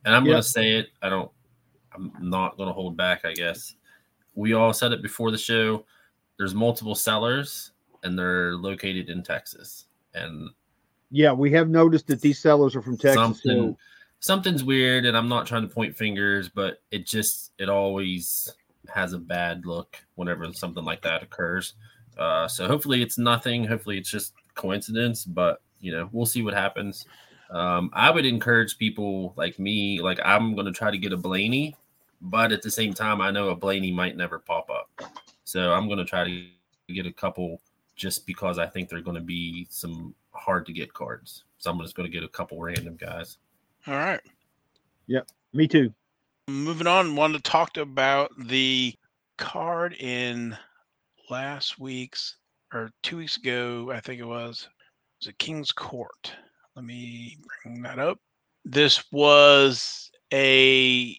and 0.04 0.14
I'm 0.14 0.24
gonna 0.24 0.42
say 0.42 0.72
it. 0.72 0.88
I 1.02 1.08
don't. 1.08 1.30
I'm 1.94 2.12
not 2.20 2.58
gonna 2.58 2.72
hold 2.72 2.96
back. 2.96 3.24
I 3.24 3.32
guess 3.32 3.74
we 4.36 4.52
all 4.52 4.72
said 4.72 4.92
it 4.92 5.02
before 5.02 5.32
the 5.32 5.38
show. 5.38 5.84
There's 6.38 6.54
multiple 6.54 6.94
sellers, 6.94 7.72
and 8.04 8.16
they're 8.16 8.54
located 8.54 9.08
in 9.08 9.22
Texas. 9.22 9.86
And 10.14 10.50
yeah, 11.10 11.32
we 11.32 11.50
have 11.52 11.68
noticed 11.68 12.06
that 12.06 12.20
these 12.20 12.38
sellers 12.38 12.76
are 12.76 12.82
from 12.82 12.96
Texas. 12.96 13.14
Something, 13.14 13.72
so. 13.72 13.76
Something's 14.20 14.62
weird, 14.62 15.04
and 15.04 15.16
I'm 15.16 15.28
not 15.28 15.46
trying 15.46 15.68
to 15.68 15.74
point 15.74 15.96
fingers, 15.96 16.48
but 16.48 16.82
it 16.90 17.06
just 17.06 17.52
it 17.58 17.68
always 17.68 18.54
has 18.88 19.12
a 19.12 19.18
bad 19.18 19.66
look 19.66 19.96
whenever 20.14 20.50
something 20.52 20.84
like 20.84 21.02
that 21.02 21.22
occurs. 21.22 21.74
Uh, 22.16 22.48
so 22.48 22.66
hopefully 22.66 23.02
it's 23.02 23.18
nothing. 23.18 23.64
Hopefully 23.64 23.98
it's 23.98 24.10
just 24.10 24.32
coincidence, 24.54 25.24
but 25.24 25.60
you 25.80 25.92
know, 25.92 26.08
we'll 26.12 26.26
see 26.26 26.42
what 26.42 26.54
happens. 26.54 27.06
Um, 27.50 27.90
I 27.92 28.10
would 28.10 28.26
encourage 28.26 28.78
people 28.78 29.34
like 29.36 29.58
me, 29.58 30.00
like 30.00 30.18
I'm 30.24 30.54
going 30.54 30.66
to 30.66 30.72
try 30.72 30.90
to 30.90 30.98
get 30.98 31.12
a 31.12 31.16
Blaney, 31.16 31.76
but 32.20 32.52
at 32.52 32.62
the 32.62 32.70
same 32.70 32.94
time, 32.94 33.20
I 33.20 33.30
know 33.30 33.48
a 33.50 33.56
Blaney 33.56 33.92
might 33.92 34.16
never 34.16 34.38
pop 34.38 34.70
up. 34.70 34.90
So 35.44 35.72
I'm 35.72 35.86
going 35.86 35.98
to 35.98 36.04
try 36.04 36.24
to 36.24 36.92
get 36.92 37.06
a 37.06 37.12
couple 37.12 37.60
just 37.94 38.26
because 38.26 38.58
I 38.58 38.66
think 38.66 38.88
they're 38.88 39.00
going 39.00 39.16
to 39.16 39.20
be 39.20 39.66
some 39.70 40.14
hard 40.32 40.66
to 40.66 40.72
get 40.72 40.92
cards. 40.92 41.44
So 41.58 41.70
I'm 41.70 41.80
just 41.80 41.94
going 41.94 42.10
to 42.10 42.12
get 42.12 42.24
a 42.24 42.28
couple 42.28 42.60
random 42.60 42.96
guys. 42.96 43.38
All 43.86 43.94
right. 43.94 44.20
Yep. 45.06 45.28
Me 45.52 45.68
too. 45.68 45.92
Moving 46.48 46.86
on, 46.86 47.16
wanted 47.16 47.44
to 47.44 47.50
talk 47.50 47.76
about 47.76 48.30
the 48.38 48.94
card 49.36 49.94
in 49.94 50.56
last 51.28 51.78
week's 51.78 52.36
or 52.72 52.90
two 53.02 53.18
weeks 53.18 53.36
ago, 53.36 53.90
I 53.92 54.00
think 54.00 54.20
it 54.20 54.26
was, 54.26 54.68
it 54.68 55.26
was 55.26 55.28
a 55.28 55.32
King's 55.34 55.72
Court. 55.72 56.32
Let 56.74 56.84
me 56.84 57.38
bring 57.62 57.82
that 57.82 57.98
up. 57.98 58.18
This 58.64 59.04
was 59.12 60.10
a 60.32 61.18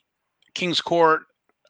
King's 0.58 0.82
Court 0.82 1.22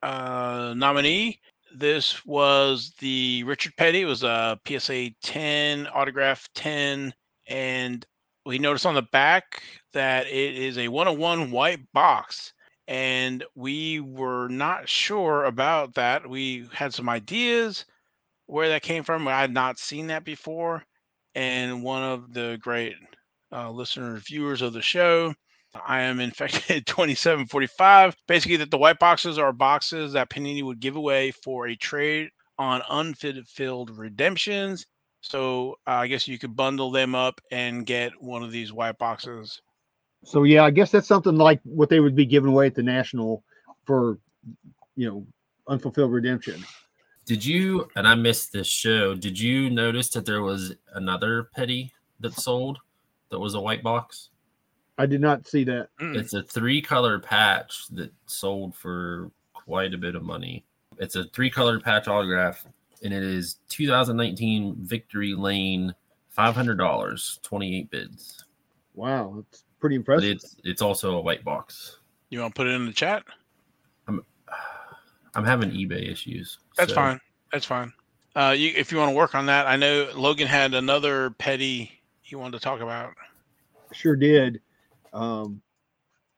uh, 0.01 0.73
nominee. 0.77 1.41
This 1.75 2.25
was 2.25 2.93
the 2.99 3.43
Richard 3.43 3.73
Petty. 3.75 4.03
It 4.03 4.05
was 4.05 4.23
a 4.23 4.57
PSA 4.65 5.09
10, 5.21 5.87
autograph 5.87 6.47
10. 6.55 7.13
And 7.47 8.07
we 8.45 8.59
noticed 8.59 8.85
on 8.85 8.95
the 8.95 9.01
back 9.01 9.61
that 9.91 10.25
it 10.27 10.55
is 10.55 10.77
a 10.77 10.87
101 10.87 11.51
white 11.51 11.81
box. 11.91 12.53
And 12.87 13.43
we 13.55 13.99
were 13.99 14.47
not 14.47 14.87
sure 14.87 15.43
about 15.43 15.93
that. 15.95 16.25
We 16.25 16.69
had 16.71 16.93
some 16.93 17.09
ideas 17.09 17.83
where 18.45 18.69
that 18.69 18.83
came 18.83 19.03
from. 19.03 19.27
I 19.27 19.41
had 19.41 19.53
not 19.53 19.79
seen 19.79 20.07
that 20.07 20.23
before. 20.23 20.85
And 21.35 21.83
one 21.83 22.03
of 22.03 22.33
the 22.33 22.57
great 22.61 22.95
uh, 23.51 23.69
listeners, 23.69 24.23
viewers 24.23 24.61
of 24.61 24.71
the 24.71 24.81
show, 24.81 25.33
I 25.85 26.01
am 26.01 26.19
infected 26.19 26.85
2745. 26.87 28.15
Basically, 28.27 28.57
that 28.57 28.71
the 28.71 28.77
white 28.77 28.99
boxes 28.99 29.37
are 29.37 29.51
boxes 29.51 30.13
that 30.13 30.29
Panini 30.29 30.63
would 30.63 30.79
give 30.79 30.95
away 30.95 31.31
for 31.31 31.67
a 31.67 31.75
trade 31.75 32.29
on 32.57 32.81
unfulfilled 32.89 33.91
redemptions. 33.97 34.85
So 35.21 35.77
uh, 35.87 35.91
I 35.91 36.07
guess 36.07 36.27
you 36.27 36.39
could 36.39 36.55
bundle 36.55 36.91
them 36.91 37.15
up 37.15 37.41
and 37.51 37.85
get 37.85 38.11
one 38.21 38.43
of 38.43 38.51
these 38.51 38.71
white 38.71 38.97
boxes. 38.97 39.61
So 40.23 40.43
yeah, 40.43 40.63
I 40.63 40.71
guess 40.71 40.91
that's 40.91 41.07
something 41.07 41.35
like 41.35 41.59
what 41.63 41.89
they 41.89 41.99
would 41.99 42.15
be 42.15 42.25
giving 42.25 42.51
away 42.51 42.67
at 42.67 42.75
the 42.75 42.83
national 42.83 43.43
for, 43.85 44.19
you 44.95 45.09
know, 45.09 45.27
unfulfilled 45.67 46.11
redemption. 46.11 46.63
Did 47.25 47.43
you? 47.43 47.89
And 47.95 48.07
I 48.07 48.15
missed 48.15 48.53
this 48.53 48.67
show. 48.67 49.13
Did 49.13 49.39
you 49.39 49.69
notice 49.69 50.09
that 50.11 50.25
there 50.25 50.41
was 50.41 50.75
another 50.93 51.49
petty 51.55 51.91
that 52.21 52.33
sold 52.33 52.77
that 53.29 53.39
was 53.39 53.53
a 53.53 53.59
white 53.59 53.83
box? 53.83 54.29
I 54.97 55.05
did 55.05 55.21
not 55.21 55.47
see 55.47 55.63
that. 55.65 55.89
Mm. 56.01 56.15
It's 56.15 56.33
a 56.33 56.43
three 56.43 56.81
color 56.81 57.19
patch 57.19 57.87
that 57.91 58.11
sold 58.25 58.75
for 58.75 59.31
quite 59.53 59.93
a 59.93 59.97
bit 59.97 60.15
of 60.15 60.23
money. 60.23 60.65
It's 60.97 61.15
a 61.15 61.25
three 61.25 61.49
color 61.49 61.79
patch 61.79 62.07
autograph, 62.07 62.65
and 63.03 63.13
it 63.13 63.23
is 63.23 63.57
2019 63.69 64.75
Victory 64.79 65.35
Lane, 65.35 65.93
five 66.29 66.55
hundred 66.55 66.77
dollars, 66.77 67.39
28 67.43 67.91
bids. 67.91 68.43
Wow, 68.95 69.35
that's 69.51 69.63
pretty 69.79 69.97
But 69.97 70.23
impressive. 70.23 70.29
it's 70.31 70.55
it's 70.63 70.81
also 70.81 71.17
a 71.17 71.21
white 71.21 71.43
box. 71.43 71.99
You 72.29 72.39
want 72.41 72.55
to 72.55 72.59
put 72.59 72.67
it 72.67 72.71
in 72.71 72.85
the 72.85 72.93
chat? 72.93 73.23
I'm 75.35 75.45
having 75.45 75.69
eBay 75.69 76.11
issues. 76.11 76.57
That's 76.77 76.89
so- 76.89 76.95
fine. 76.95 77.19
That's 77.51 77.65
fine. 77.65 77.93
Uh, 78.35 78.53
you, 78.57 78.71
if 78.75 78.91
you 78.91 78.97
want 78.99 79.09
to 79.11 79.15
work 79.15 79.33
on 79.35 79.45
that, 79.47 79.65
I 79.67 79.75
know 79.77 80.09
Logan 80.15 80.47
had 80.47 80.73
another 80.73 81.31
petty 81.31 81.91
he 82.21 82.35
wanted 82.35 82.57
to 82.57 82.63
talk 82.63 82.81
about. 82.81 83.13
Sure 83.93 84.15
did. 84.15 84.61
Um, 85.17 85.61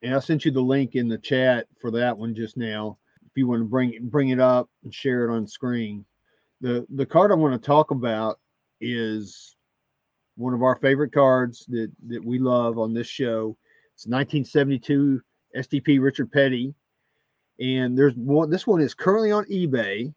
and 0.02 0.16
I 0.16 0.20
sent 0.20 0.46
you 0.46 0.52
the 0.52 0.62
link 0.62 0.96
in 0.96 1.10
the 1.10 1.18
chat 1.18 1.68
for 1.82 1.92
that 1.92 2.18
one 2.18 2.34
just 2.34 2.56
now. 2.56 2.98
If 3.26 3.32
you 3.36 3.48
want 3.48 3.62
to 3.62 3.66
bring 3.66 3.98
bring 4.04 4.30
it 4.30 4.40
up 4.40 4.70
and 4.84 4.94
share 4.94 5.28
it 5.28 5.34
on 5.34 5.46
screen. 5.46 6.06
The 6.62 6.86
the 6.96 7.06
card 7.06 7.32
I 7.32 7.36
want 7.36 7.62
to 7.62 7.66
talk 7.66 7.92
about 7.92 8.40
is 8.82 9.56
one 10.36 10.54
of 10.54 10.64
our 10.64 10.78
favorite 10.78 11.12
cards 11.12 11.66
that 11.68 11.92
that 12.08 12.24
we 12.24 12.40
love 12.40 12.80
on 12.80 12.94
this 12.94 13.08
show. 13.08 13.58
It's 13.94 14.08
1972 14.08 15.22
STP 15.58 16.02
Richard 16.02 16.32
Petty, 16.32 16.74
and 17.60 17.98
there's 17.98 18.16
one. 18.16 18.50
This 18.50 18.66
one 18.66 18.82
is 18.82 18.94
currently 18.94 19.32
on 19.32 19.46
eBay. 19.46 20.14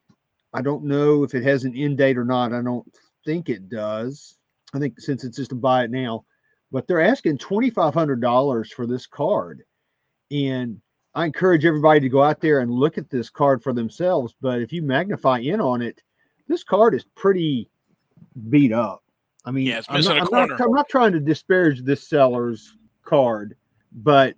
I 0.55 0.63
don't 0.63 0.85
know 0.85 1.25
if 1.25 1.35
it 1.35 1.43
has 1.43 1.65
an 1.65 1.77
end 1.77 1.99
date 1.99 2.19
or 2.19 2.25
not. 2.25 2.53
I 2.53 2.63
don't 2.63 2.87
think 3.25 3.49
it 3.49 3.69
does. 3.69 4.37
I 4.75 4.79
think 4.79 5.01
since 5.01 5.25
it's 5.25 5.37
just 5.37 5.53
a 5.53 5.57
buy 5.57 5.85
it 5.85 5.91
now, 5.91 6.25
but 6.73 6.89
they're 6.89 7.03
asking 7.03 7.39
twenty 7.39 7.71
five 7.71 7.95
hundred 7.95 8.21
dollars 8.21 8.73
for 8.73 8.87
this 8.87 9.07
card, 9.07 9.63
and 10.31 10.81
I 11.15 11.27
encourage 11.27 11.65
everybody 11.67 12.01
to 12.01 12.09
go 12.09 12.23
out 12.23 12.41
there 12.41 12.61
and 12.61 12.71
look 12.71 12.97
at 12.99 13.11
this 13.11 13.29
card 13.31 13.63
for 13.63 13.73
themselves. 13.73 14.35
But 14.41 14.63
if 14.63 14.73
you 14.73 14.83
magnify 14.83 15.41
in 15.41 15.61
on 15.61 15.83
it, 15.83 16.01
this 16.49 16.65
card 16.65 16.95
is 16.95 17.05
pretty 17.15 17.69
beat 18.49 18.73
up. 18.73 19.05
I 19.45 19.51
mean, 19.51 19.67
Yeah, 19.67 19.79
it's 19.79 19.89
I'm 19.91 20.01
not, 20.03 20.17
a 20.17 20.21
I'm 20.21 20.49
not- 20.49 20.61
I'm 20.61 20.73
not 20.73 20.89
trying 20.89 21.13
to 21.13 21.21
disparage 21.21 21.83
this 21.83 22.09
seller's 22.09 22.77
card, 23.05 23.57
but 23.93 24.35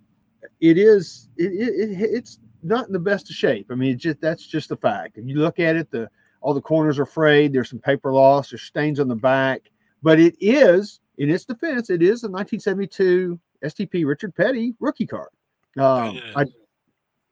it 0.59 0.77
is 0.77 1.29
it, 1.37 1.53
it, 1.53 1.89
it 1.91 2.01
it's 2.01 2.39
not 2.63 2.87
in 2.87 2.93
the 2.93 2.99
best 2.99 3.29
of 3.29 3.35
shape. 3.35 3.67
I 3.71 3.75
mean, 3.75 3.91
it 3.93 3.97
just 3.97 4.19
that's 4.19 4.45
just 4.45 4.69
the 4.69 4.77
fact. 4.77 5.17
If 5.17 5.25
you 5.25 5.35
look 5.35 5.59
at 5.59 5.75
it, 5.77 5.89
the 5.89 6.09
all 6.41 6.53
the 6.53 6.61
corners 6.61 6.99
are 6.99 7.05
frayed. 7.05 7.53
There's 7.53 7.69
some 7.69 7.79
paper 7.79 8.11
loss. 8.11 8.49
There's 8.49 8.63
stains 8.63 8.99
on 8.99 9.07
the 9.07 9.15
back, 9.15 9.61
but 10.03 10.19
it 10.19 10.35
is 10.41 10.99
in 11.17 11.29
its 11.29 11.45
defense, 11.45 11.89
it 11.89 12.01
is 12.01 12.23
a 12.23 12.29
1972 12.29 13.39
STP 13.63 14.05
Richard 14.05 14.35
Petty 14.35 14.75
rookie 14.79 15.07
card. 15.07 15.29
Um, 15.77 16.19
I, 16.35 16.45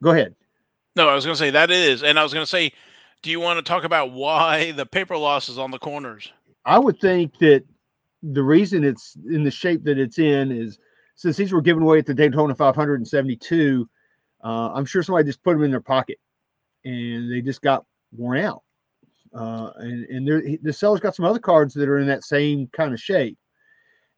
go 0.01 0.11
ahead. 0.11 0.35
No, 0.95 1.07
I 1.07 1.15
was 1.15 1.25
going 1.25 1.35
to 1.35 1.39
say 1.39 1.51
that 1.51 1.71
is, 1.71 2.03
and 2.03 2.19
I 2.19 2.23
was 2.23 2.33
going 2.33 2.43
to 2.43 2.49
say, 2.49 2.71
do 3.21 3.31
you 3.31 3.39
want 3.39 3.57
to 3.57 3.63
talk 3.63 3.83
about 3.83 4.11
why 4.11 4.71
the 4.71 4.85
paper 4.85 5.17
loss 5.17 5.49
is 5.49 5.57
on 5.57 5.71
the 5.71 5.79
corners? 5.79 6.31
I 6.65 6.77
would 6.77 6.99
think 6.99 7.37
that 7.39 7.63
the 8.21 8.43
reason 8.43 8.83
it's 8.83 9.17
in 9.29 9.43
the 9.43 9.51
shape 9.51 9.83
that 9.83 9.97
it's 9.97 10.19
in 10.19 10.51
is 10.51 10.77
since 11.15 11.37
these 11.37 11.51
were 11.51 11.61
given 11.61 11.83
away 11.83 11.99
at 11.99 12.05
the 12.05 12.13
Daytona 12.13 12.55
572, 12.55 13.89
uh, 14.43 14.47
I'm 14.73 14.85
sure 14.85 15.03
somebody 15.03 15.25
just 15.25 15.43
put 15.43 15.53
them 15.53 15.63
in 15.63 15.71
their 15.71 15.81
pocket 15.81 16.19
and 16.85 17.31
they 17.31 17.41
just 17.41 17.61
got 17.61 17.85
worn 18.11 18.39
out. 18.39 18.63
Uh, 19.33 19.71
and 19.77 20.05
and 20.05 20.27
there, 20.27 20.43
the 20.61 20.71
seller's 20.71 20.99
got 20.99 21.15
some 21.15 21.25
other 21.25 21.39
cards 21.39 21.73
that 21.73 21.89
are 21.89 21.99
in 21.99 22.07
that 22.07 22.23
same 22.23 22.67
kind 22.67 22.93
of 22.93 22.99
shape. 22.99 23.37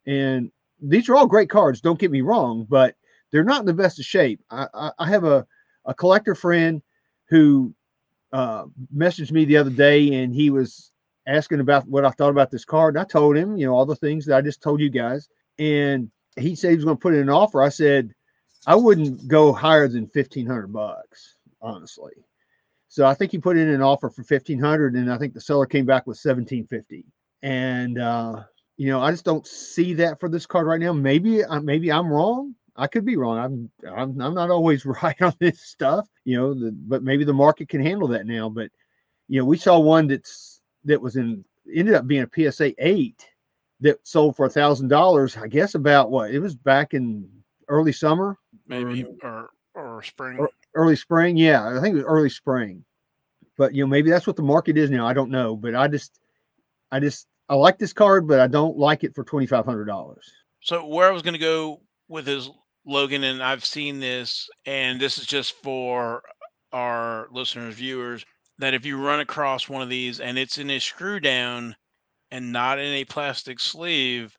And 0.06 0.50
these 0.80 1.08
are 1.08 1.16
all 1.16 1.26
great 1.26 1.50
cards, 1.50 1.80
don't 1.80 1.98
get 1.98 2.10
me 2.10 2.20
wrong, 2.20 2.66
but 2.68 2.94
they're 3.32 3.44
not 3.44 3.60
in 3.60 3.66
the 3.66 3.74
best 3.74 3.98
of 3.98 4.04
shape. 4.04 4.40
I, 4.50 4.66
I, 4.72 4.90
I 4.98 5.08
have 5.08 5.24
a, 5.24 5.46
a 5.84 5.94
collector 5.94 6.34
friend 6.34 6.82
who 7.28 7.74
uh, 8.32 8.66
messaged 8.94 9.32
me 9.32 9.44
the 9.44 9.56
other 9.56 9.70
day 9.70 10.14
and 10.14 10.34
he 10.34 10.50
was 10.50 10.92
asking 11.26 11.60
about 11.60 11.88
what 11.88 12.04
I 12.04 12.10
thought 12.10 12.30
about 12.30 12.50
this 12.50 12.64
card. 12.64 12.94
And 12.94 13.00
I 13.00 13.04
told 13.04 13.36
him, 13.36 13.56
you 13.56 13.66
know, 13.66 13.74
all 13.74 13.86
the 13.86 13.96
things 13.96 14.26
that 14.26 14.36
I 14.36 14.42
just 14.42 14.62
told 14.62 14.80
you 14.80 14.90
guys. 14.90 15.28
And 15.58 16.10
he 16.36 16.54
said 16.54 16.70
he 16.70 16.76
was 16.76 16.84
going 16.84 16.96
to 16.96 17.00
put 17.00 17.14
in 17.14 17.20
an 17.20 17.30
offer. 17.30 17.62
I 17.62 17.70
said, 17.70 18.14
I 18.66 18.74
wouldn't 18.74 19.26
go 19.28 19.52
higher 19.52 19.88
than 19.88 20.08
fifteen 20.08 20.46
hundred 20.46 20.72
bucks, 20.72 21.36
honestly. 21.62 22.12
So 22.88 23.06
I 23.06 23.14
think 23.14 23.30
he 23.30 23.38
put 23.38 23.56
in 23.56 23.68
an 23.68 23.80
offer 23.80 24.10
for 24.10 24.22
fifteen 24.22 24.58
hundred, 24.58 24.94
and 24.94 25.10
I 25.10 25.18
think 25.18 25.34
the 25.34 25.40
seller 25.40 25.66
came 25.66 25.86
back 25.86 26.06
with 26.06 26.18
seventeen 26.18 26.66
fifty. 26.66 27.04
And 27.42 27.98
uh, 27.98 28.42
you 28.76 28.88
know, 28.88 29.00
I 29.00 29.10
just 29.10 29.24
don't 29.24 29.46
see 29.46 29.94
that 29.94 30.20
for 30.20 30.28
this 30.28 30.46
card 30.46 30.66
right 30.66 30.80
now. 30.80 30.92
Maybe, 30.92 31.42
uh, 31.44 31.60
maybe 31.60 31.90
I'm 31.90 32.08
wrong. 32.12 32.54
I 32.76 32.86
could 32.86 33.04
be 33.06 33.16
wrong. 33.16 33.38
I'm, 33.38 33.70
I'm, 33.90 34.20
I'm 34.20 34.34
not 34.34 34.50
always 34.50 34.84
right 35.02 35.20
on 35.22 35.34
this 35.40 35.60
stuff, 35.62 36.08
you 36.24 36.36
know. 36.36 36.54
The, 36.54 36.72
but 36.72 37.02
maybe 37.02 37.24
the 37.24 37.32
market 37.32 37.68
can 37.68 37.80
handle 37.82 38.08
that 38.08 38.26
now. 38.26 38.48
But 38.48 38.70
you 39.28 39.40
know, 39.40 39.46
we 39.46 39.56
saw 39.56 39.78
one 39.78 40.06
that's 40.06 40.60
that 40.84 41.00
was 41.00 41.16
in 41.16 41.44
ended 41.74 41.94
up 41.94 42.06
being 42.06 42.22
a 42.30 42.50
PSA 42.52 42.74
eight 42.78 43.26
that 43.80 43.98
sold 44.06 44.36
for 44.36 44.46
a 44.46 44.50
thousand 44.50 44.88
dollars. 44.88 45.36
I 45.36 45.48
guess 45.48 45.74
about 45.74 46.10
what 46.10 46.30
it 46.30 46.38
was 46.38 46.54
back 46.54 46.94
in 46.94 47.28
early 47.68 47.92
summer, 47.92 48.38
Maybe 48.68 49.04
or 49.22 49.50
or 49.74 50.02
spring. 50.02 50.38
or- 50.38 50.50
early 50.74 50.96
spring. 50.96 51.36
Yeah, 51.36 51.66
I 51.66 51.80
think 51.80 51.94
it 51.94 51.98
was 51.98 52.04
early 52.04 52.30
spring. 52.30 52.84
But 53.56 53.74
you 53.74 53.82
know, 53.82 53.88
maybe 53.88 54.10
that's 54.10 54.26
what 54.26 54.36
the 54.36 54.42
market 54.42 54.76
is 54.76 54.90
now. 54.90 55.06
I 55.06 55.14
don't 55.14 55.30
know, 55.30 55.56
but 55.56 55.74
I 55.74 55.88
just, 55.88 56.20
I 56.92 57.00
just, 57.00 57.26
I 57.48 57.54
like 57.54 57.78
this 57.78 57.92
card, 57.92 58.26
but 58.26 58.40
I 58.40 58.46
don't 58.46 58.76
like 58.76 59.04
it 59.04 59.14
for 59.14 59.24
twenty 59.24 59.46
five 59.46 59.64
hundred 59.64 59.84
dollars. 59.86 60.30
So 60.62 60.86
where 60.86 61.08
I 61.08 61.12
was 61.12 61.22
going 61.22 61.34
to 61.34 61.38
go 61.38 61.80
with 62.08 62.28
is 62.28 62.50
Logan, 62.84 63.24
and 63.24 63.42
I've 63.42 63.64
seen 63.64 64.00
this, 64.00 64.48
and 64.64 65.00
this 65.00 65.18
is 65.18 65.26
just 65.26 65.54
for 65.62 66.22
our 66.72 67.28
listeners, 67.30 67.74
viewers, 67.74 68.24
that 68.58 68.74
if 68.74 68.84
you 68.84 68.96
run 68.96 69.20
across 69.20 69.68
one 69.68 69.82
of 69.82 69.88
these 69.88 70.20
and 70.20 70.38
it's 70.38 70.58
in 70.58 70.70
a 70.70 70.78
screw 70.78 71.20
down 71.20 71.74
and 72.30 72.52
not 72.52 72.78
in 72.78 72.92
a 72.94 73.04
plastic 73.04 73.60
sleeve, 73.60 74.36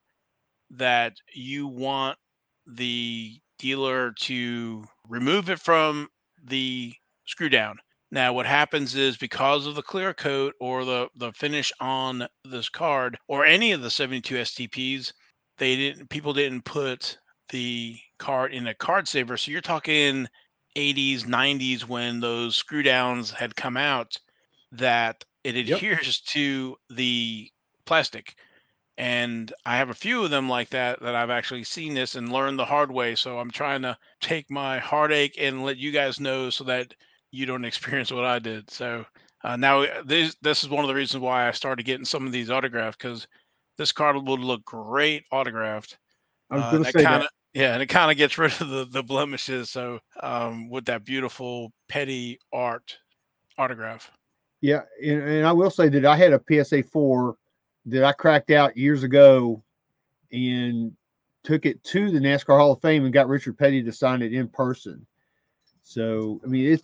that 0.70 1.14
you 1.34 1.66
want 1.66 2.18
the 2.66 3.38
dealer 3.58 4.12
to 4.20 4.84
remove 5.08 5.48
it 5.48 5.58
from 5.58 6.08
the 6.44 6.92
screw 7.26 7.48
down. 7.48 7.78
Now, 8.10 8.32
what 8.34 8.44
happens 8.46 8.94
is 8.94 9.16
because 9.16 9.66
of 9.66 9.74
the 9.74 9.82
clear 9.82 10.12
coat 10.12 10.54
or 10.60 10.84
the, 10.84 11.08
the 11.14 11.32
finish 11.32 11.72
on 11.80 12.28
this 12.44 12.68
card 12.68 13.18
or 13.28 13.44
any 13.46 13.72
of 13.72 13.80
the 13.82 13.90
72 13.90 14.36
STPs, 14.36 15.12
they 15.58 15.74
didn't 15.76 16.08
people 16.08 16.32
didn't 16.34 16.64
put 16.66 17.18
the 17.48 17.98
card 18.18 18.52
in 18.52 18.66
a 18.66 18.74
card 18.74 19.08
saver. 19.08 19.36
So 19.38 19.50
you're 19.50 19.60
talking 19.62 20.28
80s, 20.76 21.26
90s 21.26 21.86
when 21.86 22.20
those 22.20 22.56
screw 22.56 22.82
downs 22.82 23.30
had 23.30 23.56
come 23.56 23.76
out 23.78 24.16
that 24.72 25.24
it 25.44 25.56
Yep. 25.62 25.84
adheres 25.96 26.20
to 26.28 26.76
the 26.90 27.50
plastic. 27.86 28.34
And 28.98 29.52
I 29.64 29.76
have 29.78 29.88
a 29.90 29.94
few 29.94 30.22
of 30.24 30.30
them 30.30 30.48
like 30.48 30.68
that 30.70 31.00
that 31.00 31.14
I've 31.14 31.30
actually 31.30 31.64
seen 31.64 31.94
this 31.94 32.14
and 32.14 32.30
learned 32.30 32.58
the 32.58 32.66
hard 32.66 32.90
way. 32.92 33.14
So 33.14 33.38
I'm 33.38 33.50
trying 33.50 33.80
to 33.82 33.96
take 34.20 34.50
my 34.50 34.78
heartache 34.78 35.36
and 35.38 35.64
let 35.64 35.78
you 35.78 35.90
guys 35.90 36.20
know 36.20 36.50
so 36.50 36.64
that 36.64 36.94
you 37.30 37.46
don't 37.46 37.64
experience 37.64 38.10
what 38.10 38.24
I 38.24 38.38
did. 38.38 38.70
So 38.70 39.04
uh, 39.44 39.56
now 39.56 39.82
uh, 39.82 40.02
this 40.04 40.36
this 40.42 40.62
is 40.62 40.70
one 40.70 40.84
of 40.84 40.88
the 40.88 40.94
reasons 40.94 41.22
why 41.22 41.48
I 41.48 41.52
started 41.52 41.84
getting 41.84 42.04
some 42.04 42.26
of 42.26 42.32
these 42.32 42.50
autographed 42.50 42.98
because 42.98 43.26
this 43.76 43.92
card 43.92 44.16
would 44.16 44.40
look 44.40 44.64
great 44.64 45.24
autographed. 45.30 45.98
I 46.50 46.56
was 46.56 46.64
Uh, 46.64 46.70
going 46.70 46.82
to 46.84 46.92
that 46.92 46.98
say 46.98 47.04
kinda, 47.04 47.18
that. 47.20 47.30
Yeah, 47.54 47.72
and 47.74 47.82
it 47.82 47.86
kind 47.86 48.10
of 48.10 48.16
gets 48.16 48.36
rid 48.38 48.52
of 48.60 48.68
the, 48.68 48.86
the 48.90 49.02
blemishes. 49.02 49.70
So 49.70 50.00
um, 50.20 50.68
with 50.68 50.84
that 50.86 51.04
beautiful 51.04 51.72
petty 51.88 52.38
art 52.52 52.96
autograph. 53.56 54.10
Yeah, 54.60 54.82
and, 55.02 55.22
and 55.22 55.46
I 55.46 55.52
will 55.52 55.70
say 55.70 55.88
that 55.88 56.04
I 56.04 56.16
had 56.16 56.32
a 56.32 56.64
PSA 56.64 56.82
four 56.84 57.36
that 57.86 58.04
I 58.04 58.12
cracked 58.12 58.50
out 58.50 58.76
years 58.76 59.02
ago, 59.02 59.62
and 60.32 60.92
took 61.44 61.64
it 61.64 61.82
to 61.84 62.10
the 62.10 62.18
NASCAR 62.18 62.58
Hall 62.58 62.72
of 62.72 62.82
Fame 62.82 63.04
and 63.04 63.12
got 63.12 63.28
Richard 63.28 63.56
Petty 63.56 63.82
to 63.82 63.92
sign 63.92 64.20
it 64.20 64.34
in 64.34 64.48
person. 64.48 65.06
So 65.88 66.38
I 66.44 66.48
mean, 66.48 66.70
it's 66.70 66.82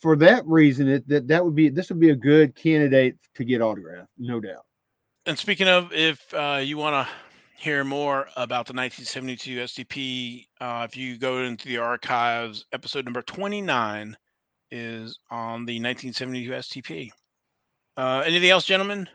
for 0.00 0.16
that 0.16 0.46
reason 0.46 0.88
it 0.88 1.06
that 1.08 1.28
that 1.28 1.44
would 1.44 1.54
be 1.54 1.68
this 1.68 1.90
would 1.90 2.00
be 2.00 2.08
a 2.08 2.16
good 2.16 2.54
candidate 2.56 3.18
to 3.34 3.44
get 3.44 3.60
autographed, 3.60 4.08
no 4.16 4.40
doubt. 4.40 4.64
And 5.26 5.38
speaking 5.38 5.68
of, 5.68 5.92
if 5.92 6.32
uh, 6.32 6.62
you 6.64 6.78
want 6.78 7.06
to 7.06 7.14
hear 7.58 7.84
more 7.84 8.28
about 8.34 8.66
the 8.66 8.72
1972 8.72 9.56
STP, 9.58 10.46
uh, 10.58 10.86
if 10.88 10.96
you 10.96 11.18
go 11.18 11.42
into 11.42 11.68
the 11.68 11.76
archives, 11.76 12.64
episode 12.72 13.04
number 13.04 13.20
29 13.20 14.16
is 14.70 15.18
on 15.30 15.66
the 15.66 15.78
1972 15.78 16.50
STP. 16.50 17.10
Uh, 17.98 18.22
anything 18.24 18.48
else, 18.48 18.64
gentlemen? 18.64 19.06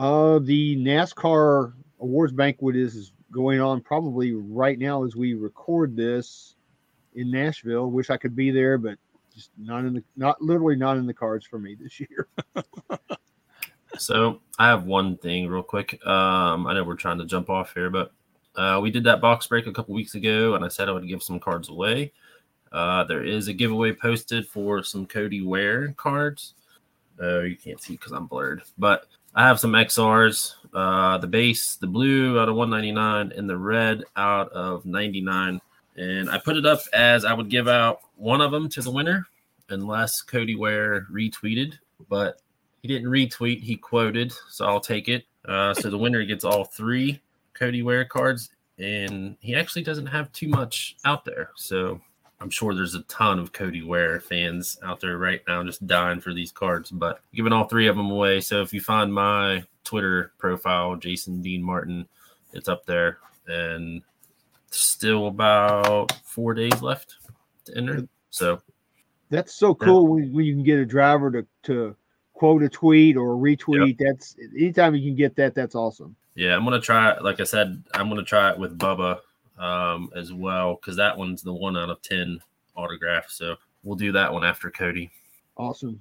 Uh, 0.00 0.40
the 0.40 0.76
NASCAR 0.78 1.74
awards 2.00 2.32
banquet 2.32 2.74
is 2.74 3.12
going 3.30 3.60
on 3.60 3.82
probably 3.82 4.32
right 4.32 4.80
now 4.80 5.04
as 5.04 5.14
we 5.14 5.34
record 5.34 5.94
this 5.94 6.56
in 7.14 7.30
Nashville. 7.30 7.90
Wish 7.90 8.10
I 8.10 8.16
could 8.16 8.36
be 8.36 8.50
there, 8.50 8.78
but 8.78 8.98
just 9.34 9.50
not 9.58 9.84
in 9.84 9.94
the 9.94 10.04
not 10.16 10.40
literally 10.42 10.76
not 10.76 10.96
in 10.96 11.06
the 11.06 11.14
cards 11.14 11.46
for 11.46 11.58
me 11.58 11.74
this 11.74 12.00
year. 12.00 12.28
So 13.98 14.40
I 14.58 14.68
have 14.68 14.84
one 14.84 15.16
thing 15.16 15.48
real 15.48 15.62
quick. 15.62 16.04
Um, 16.06 16.66
I 16.66 16.74
know 16.74 16.84
we're 16.84 16.94
trying 16.94 17.18
to 17.18 17.24
jump 17.24 17.50
off 17.50 17.74
here, 17.74 17.90
but 17.90 18.12
uh, 18.56 18.80
we 18.82 18.90
did 18.90 19.04
that 19.04 19.20
box 19.20 19.46
break 19.46 19.66
a 19.66 19.72
couple 19.72 19.94
weeks 19.94 20.14
ago, 20.14 20.54
and 20.54 20.64
I 20.64 20.68
said 20.68 20.88
I 20.88 20.92
would 20.92 21.08
give 21.08 21.22
some 21.22 21.40
cards 21.40 21.68
away. 21.68 22.12
Uh, 22.72 23.04
there 23.04 23.24
is 23.24 23.48
a 23.48 23.52
giveaway 23.52 23.92
posted 23.92 24.46
for 24.46 24.82
some 24.82 25.06
Cody 25.06 25.42
Ware 25.42 25.92
cards. 25.96 26.54
Uh, 27.20 27.40
you 27.40 27.56
can't 27.56 27.80
see 27.80 27.94
because 27.94 28.12
I'm 28.12 28.26
blurred, 28.26 28.62
but 28.78 29.06
I 29.34 29.46
have 29.46 29.60
some 29.60 29.72
XRs. 29.72 30.54
Uh, 30.72 31.18
the 31.18 31.26
base, 31.26 31.76
the 31.76 31.86
blue 31.86 32.38
out 32.40 32.48
of 32.48 32.54
199, 32.54 33.36
and 33.36 33.50
the 33.50 33.56
red 33.56 34.04
out 34.16 34.50
of 34.52 34.86
99. 34.86 35.60
And 36.00 36.30
I 36.30 36.38
put 36.38 36.56
it 36.56 36.64
up 36.64 36.80
as 36.94 37.26
I 37.26 37.34
would 37.34 37.50
give 37.50 37.68
out 37.68 38.00
one 38.16 38.40
of 38.40 38.52
them 38.52 38.70
to 38.70 38.80
the 38.80 38.90
winner, 38.90 39.26
unless 39.68 40.22
Cody 40.22 40.54
Ware 40.54 41.06
retweeted. 41.12 41.74
But 42.08 42.40
he 42.80 42.88
didn't 42.88 43.10
retweet; 43.10 43.60
he 43.60 43.76
quoted, 43.76 44.32
so 44.48 44.64
I'll 44.64 44.80
take 44.80 45.08
it. 45.08 45.26
Uh, 45.44 45.74
so 45.74 45.90
the 45.90 45.98
winner 45.98 46.24
gets 46.24 46.42
all 46.42 46.64
three 46.64 47.20
Cody 47.52 47.82
Ware 47.82 48.06
cards, 48.06 48.48
and 48.78 49.36
he 49.40 49.54
actually 49.54 49.82
doesn't 49.82 50.06
have 50.06 50.32
too 50.32 50.48
much 50.48 50.96
out 51.04 51.26
there. 51.26 51.50
So 51.56 52.00
I'm 52.40 52.48
sure 52.48 52.74
there's 52.74 52.94
a 52.94 53.02
ton 53.02 53.38
of 53.38 53.52
Cody 53.52 53.82
Ware 53.82 54.20
fans 54.20 54.78
out 54.82 55.00
there 55.00 55.18
right 55.18 55.42
now 55.46 55.62
just 55.64 55.86
dying 55.86 56.20
for 56.20 56.32
these 56.32 56.50
cards, 56.50 56.90
but 56.90 57.20
giving 57.34 57.52
all 57.52 57.64
three 57.68 57.88
of 57.88 57.96
them 57.96 58.10
away. 58.10 58.40
So 58.40 58.62
if 58.62 58.72
you 58.72 58.80
find 58.80 59.12
my 59.12 59.64
Twitter 59.84 60.32
profile, 60.38 60.96
Jason 60.96 61.42
Dean 61.42 61.62
Martin, 61.62 62.08
it's 62.54 62.70
up 62.70 62.86
there, 62.86 63.18
and 63.46 64.00
still 64.70 65.26
about 65.26 66.12
four 66.24 66.54
days 66.54 66.80
left 66.82 67.16
to 67.66 67.76
enter. 67.76 68.08
So 68.30 68.60
That's 69.28 69.54
so 69.54 69.74
cool 69.74 70.06
when, 70.06 70.32
when 70.32 70.44
you 70.44 70.54
can 70.54 70.62
get 70.62 70.78
a 70.78 70.86
driver 70.86 71.30
to 71.32 71.46
to 71.64 71.96
quote 72.34 72.62
a 72.62 72.68
tweet 72.68 73.16
or 73.16 73.36
retweet. 73.36 73.98
That's 73.98 74.36
anytime 74.56 74.94
you 74.94 75.10
can 75.10 75.16
get 75.16 75.36
that, 75.36 75.54
that's 75.54 75.74
awesome. 75.74 76.16
Yeah, 76.34 76.56
I'm 76.56 76.64
gonna 76.64 76.80
try. 76.80 77.12
it. 77.12 77.22
Like 77.22 77.40
I 77.40 77.44
said, 77.44 77.82
I'm 77.94 78.08
gonna 78.08 78.22
try 78.24 78.50
it 78.50 78.58
with 78.58 78.78
Bubba 78.78 79.18
um, 79.58 80.10
as 80.16 80.32
well 80.32 80.76
because 80.76 80.96
that 80.96 81.16
one's 81.16 81.42
the 81.42 81.52
one 81.52 81.76
out 81.76 81.90
of 81.90 82.00
ten 82.02 82.40
autograph. 82.76 83.28
So 83.28 83.56
we'll 83.82 83.96
do 83.96 84.12
that 84.12 84.32
one 84.32 84.44
after 84.44 84.70
Cody. 84.70 85.10
Awesome. 85.56 86.00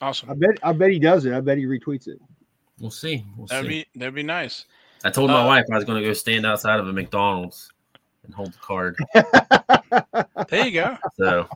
Awesome. 0.00 0.30
I 0.30 0.34
bet 0.34 0.58
I 0.62 0.72
bet 0.72 0.90
he 0.90 0.98
does 0.98 1.24
it. 1.26 1.34
I 1.34 1.40
bet 1.40 1.58
he 1.58 1.66
retweets 1.66 2.08
it. 2.08 2.20
We'll 2.80 2.90
see. 2.90 3.24
We'll 3.36 3.46
That'd 3.46 3.70
see. 3.70 3.84
be 3.92 3.98
that'd 3.98 4.14
be 4.14 4.22
nice. 4.22 4.64
I 5.04 5.10
told 5.10 5.30
my 5.30 5.42
uh, 5.42 5.46
wife 5.46 5.64
I 5.70 5.74
was 5.76 5.84
gonna 5.84 6.00
go 6.00 6.12
stand 6.14 6.46
outside 6.46 6.80
of 6.80 6.88
a 6.88 6.92
McDonald's 6.92 7.70
and 8.24 8.34
hold 8.34 8.52
the 8.52 8.58
card. 8.58 8.96
There 10.48 10.66
you 10.66 10.72
go. 10.72 10.96
So 11.16 11.48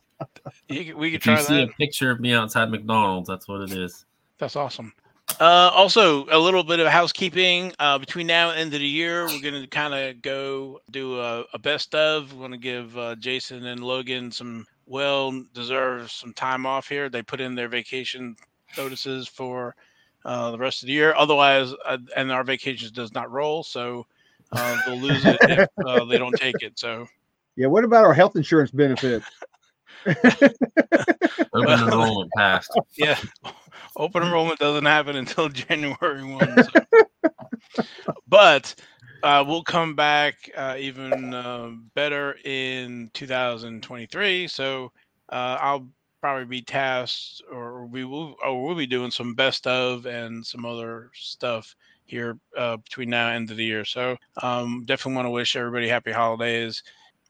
You, 0.68 0.96
we 0.96 1.10
could 1.10 1.20
try 1.20 1.36
you 1.38 1.42
see 1.42 1.54
that. 1.56 1.70
a 1.70 1.72
picture 1.74 2.10
of 2.10 2.20
me 2.20 2.32
outside 2.32 2.70
McDonald's, 2.70 3.28
that's 3.28 3.48
what 3.48 3.60
it 3.62 3.72
is. 3.72 4.06
That's 4.38 4.56
awesome. 4.56 4.92
Uh, 5.40 5.70
also, 5.74 6.24
a 6.30 6.38
little 6.38 6.64
bit 6.64 6.80
of 6.80 6.86
housekeeping. 6.88 7.72
Uh, 7.78 7.98
between 7.98 8.26
now 8.26 8.50
and 8.50 8.58
end 8.58 8.74
of 8.74 8.80
the 8.80 8.86
year, 8.86 9.26
we're 9.26 9.40
going 9.42 9.60
to 9.60 9.66
kind 9.66 9.92
of 9.94 10.22
go 10.22 10.80
do 10.90 11.20
a, 11.20 11.44
a 11.52 11.58
best 11.58 11.94
of. 11.94 12.32
We're 12.32 12.38
going 12.40 12.52
to 12.52 12.56
give 12.58 12.96
uh, 12.96 13.14
Jason 13.16 13.66
and 13.66 13.82
Logan 13.84 14.30
some 14.32 14.64
well 14.86 15.44
deserved 15.52 16.10
some 16.10 16.32
time 16.32 16.64
off 16.66 16.88
here. 16.88 17.08
They 17.08 17.22
put 17.22 17.40
in 17.40 17.54
their 17.54 17.68
vacation 17.68 18.36
notices 18.76 19.28
for 19.28 19.76
uh, 20.24 20.50
the 20.50 20.58
rest 20.58 20.82
of 20.82 20.86
the 20.86 20.92
year. 20.92 21.14
Otherwise, 21.16 21.72
uh, 21.84 21.98
and 22.16 22.32
our 22.32 22.42
vacations 22.44 22.90
does 22.90 23.12
not 23.12 23.30
roll, 23.30 23.62
so 23.62 24.06
uh, 24.52 24.76
they'll 24.86 24.98
lose 25.00 25.24
it 25.24 25.38
if 25.42 25.68
uh, 25.86 26.04
they 26.04 26.18
don't 26.18 26.36
take 26.36 26.62
it. 26.62 26.78
So 26.78 27.06
Yeah. 27.56 27.66
What 27.68 27.84
about 27.84 28.04
our 28.04 28.14
health 28.14 28.36
insurance 28.36 28.70
benefit? 28.70 29.22
Open 30.06 31.80
enrollment 31.80 32.30
passed. 32.36 32.70
yeah, 32.96 33.18
open 33.96 34.22
enrollment 34.22 34.58
doesn't 34.58 34.84
happen 34.84 35.16
until 35.16 35.48
January 35.48 36.24
one. 36.24 36.64
So. 36.64 37.82
but 38.28 38.74
uh, 39.22 39.44
we'll 39.46 39.64
come 39.64 39.94
back 39.94 40.50
uh, 40.56 40.76
even 40.78 41.34
uh, 41.34 41.70
better 41.94 42.36
in 42.44 43.10
2023. 43.14 44.48
So 44.48 44.92
uh, 45.30 45.58
I'll 45.60 45.88
probably 46.20 46.44
be 46.44 46.62
tasked, 46.62 47.42
or 47.52 47.86
we 47.86 48.04
will, 48.04 48.36
or 48.44 48.64
we'll 48.64 48.74
be 48.74 48.86
doing 48.86 49.10
some 49.10 49.34
best 49.34 49.66
of 49.66 50.06
and 50.06 50.44
some 50.44 50.64
other 50.64 51.10
stuff 51.14 51.74
here 52.06 52.38
uh, 52.56 52.76
between 52.78 53.10
now 53.10 53.28
and 53.28 53.36
end 53.36 53.50
of 53.50 53.56
the 53.56 53.64
year. 53.64 53.84
So 53.84 54.16
um, 54.42 54.84
definitely 54.86 55.16
want 55.16 55.26
to 55.26 55.30
wish 55.30 55.56
everybody 55.56 55.88
happy 55.88 56.12
holidays. 56.12 56.82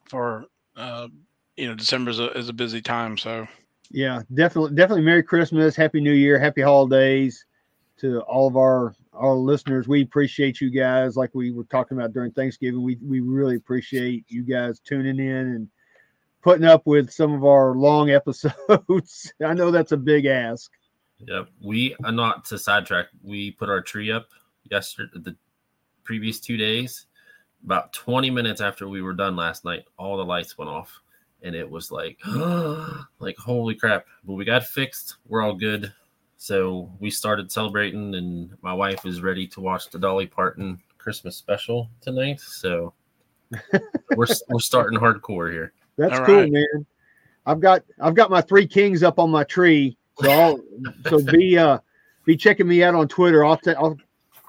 For 0.09 0.47
uh, 0.77 1.09
you 1.57 1.67
know, 1.69 1.75
December 1.75 2.11
is 2.11 2.21
a, 2.21 2.31
is 2.39 2.49
a 2.49 2.55
busy 2.55 2.81
time. 2.81 3.19
So 3.19 3.47
Yeah, 3.91 4.23
definitely, 4.33 4.75
definitely. 4.75 5.05
Merry 5.05 5.23
Christmas, 5.23 5.77
Happy 5.77 6.01
New 6.01 6.13
Year, 6.13 6.39
Happy 6.39 6.63
Holidays 6.63 7.45
to 7.99 8.21
all 8.23 8.47
of 8.47 8.57
our 8.57 8.95
our 9.13 9.35
listeners. 9.35 9.89
We 9.89 10.03
appreciate 10.03 10.61
you 10.61 10.71
guys, 10.71 11.17
like 11.17 11.35
we 11.35 11.51
were 11.51 11.65
talking 11.65 11.99
about 11.99 12.13
during 12.13 12.31
Thanksgiving. 12.33 12.83
We 12.83 12.97
we 13.03 13.21
really 13.21 13.57
appreciate 13.57 14.25
you 14.29 14.45
guys 14.45 14.81
tuning 14.81 15.19
in 15.19 15.49
and 15.49 15.69
putting 16.43 16.65
up 16.65 16.87
with 16.87 17.11
some 17.11 17.33
of 17.33 17.45
our 17.45 17.75
long 17.75 18.11
episodes. 18.11 19.33
I 19.45 19.55
know 19.55 19.71
that's 19.71 19.93
a 19.93 19.97
big 19.97 20.27
ask. 20.27 20.71
Yep. 21.19 21.49
We 21.63 21.97
are 22.05 22.13
not 22.13 22.45
to 22.47 22.59
sidetrack. 22.59 23.07
We 23.23 23.53
put 23.53 23.69
our 23.69 23.83
tree 23.83 24.13
up 24.13 24.29
yesterday, 24.71 25.11
the 25.15 25.37
previous 26.05 26.41
two 26.41 26.57
days. 26.57 27.07
About 27.65 27.93
20 27.93 28.31
minutes 28.31 28.61
after 28.61 28.89
we 28.89 29.03
were 29.03 29.15
done 29.15 29.35
last 29.35 29.65
night, 29.65 29.85
all 29.99 30.17
the 30.17 30.25
lights 30.25 30.57
went 30.57 30.71
off. 30.71 31.01
And 31.43 31.55
it 31.55 31.69
was 31.69 31.91
like, 31.91 32.19
like, 33.19 33.37
holy 33.37 33.75
crap. 33.75 34.07
But 34.25 34.35
we 34.35 34.45
got 34.45 34.65
fixed. 34.65 35.17
We're 35.27 35.43
all 35.43 35.55
good. 35.55 35.93
So 36.37 36.91
we 37.01 37.11
started 37.11 37.51
celebrating, 37.51 38.15
and 38.15 38.57
my 38.63 38.73
wife 38.73 39.05
is 39.05 39.23
ready 39.23 39.47
to 39.49 39.61
watch 39.61 39.91
the 39.91 39.99
Dolly 39.99 40.27
Parton 40.27 40.81
Christmas 40.97 41.37
special 41.37 41.91
tonight. 42.01 42.39
So 42.41 42.95
we're, 44.17 44.27
we're 44.49 44.61
starting 44.61 45.01
hardcore 45.01 45.51
here. 45.51 45.73
That's 45.99 46.15
All 46.15 46.25
cool, 46.25 46.37
right. 46.37 46.53
man. 46.53 46.87
I've 47.45 47.61
got 47.61 47.83
I've 48.01 48.15
got 48.15 48.31
my 48.31 48.41
three 48.41 48.67
kings 48.67 49.03
up 49.03 49.19
on 49.19 49.31
my 49.31 49.45
tree. 49.45 49.97
So 50.15 50.31
I'll 50.31 50.61
so 51.09 51.21
be 51.33 51.59
uh 51.59 51.79
be 52.25 52.37
checking 52.37 52.69
me 52.69 52.83
out 52.83 52.95
on 52.95 53.09
Twitter. 53.09 53.45
I'll 53.45 53.57
ta- 53.57 53.75
I'll 53.77 53.99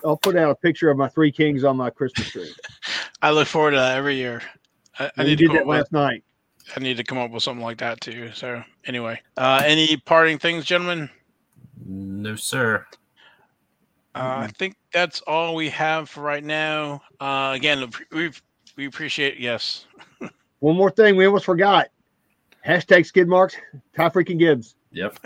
I'll 0.05 0.17
put 0.17 0.37
out 0.37 0.51
a 0.51 0.55
picture 0.55 0.89
of 0.89 0.97
my 0.97 1.09
three 1.09 1.31
kings 1.31 1.63
on 1.63 1.75
my 1.75 1.89
Christmas 1.89 2.31
tree. 2.31 2.53
I 3.21 3.31
look 3.31 3.47
forward 3.47 3.71
to 3.71 3.77
that 3.77 3.97
every 3.97 4.15
year. 4.15 4.41
I, 4.97 5.05
I 5.05 5.11
And 5.17 5.25
we 5.25 5.31
need 5.31 5.37
to 5.37 5.43
did 5.43 5.47
come 5.47 5.55
that 5.55 5.61
up 5.61 5.67
with, 5.67 5.77
last 5.77 5.91
night. 5.91 6.23
I 6.75 6.79
need 6.79 6.97
to 6.97 7.03
come 7.03 7.17
up 7.17 7.31
with 7.31 7.43
something 7.43 7.63
like 7.63 7.79
that 7.79 7.99
too. 7.99 8.31
So 8.33 8.61
anyway, 8.85 9.19
uh, 9.37 9.63
any 9.65 9.97
parting 9.97 10.37
things, 10.37 10.65
gentlemen? 10.65 11.09
No, 11.85 12.35
sir. 12.35 12.85
Uh, 14.13 14.43
I 14.43 14.47
think 14.57 14.75
that's 14.93 15.21
all 15.21 15.55
we 15.55 15.69
have 15.69 16.09
for 16.09 16.21
right 16.21 16.43
now. 16.43 17.01
Uh, 17.19 17.53
again, 17.55 17.89
we 18.11 18.31
we 18.75 18.85
appreciate 18.85 19.39
yes. 19.39 19.85
One 20.59 20.75
more 20.75 20.91
thing 20.91 21.15
we 21.15 21.25
almost 21.25 21.45
forgot. 21.45 21.89
Hashtag 22.65 23.05
skid 23.05 23.27
marks, 23.27 23.55
Ty 23.95 24.09
freaking 24.09 24.37
Gibbs. 24.37 24.75
Yep. 24.91 25.19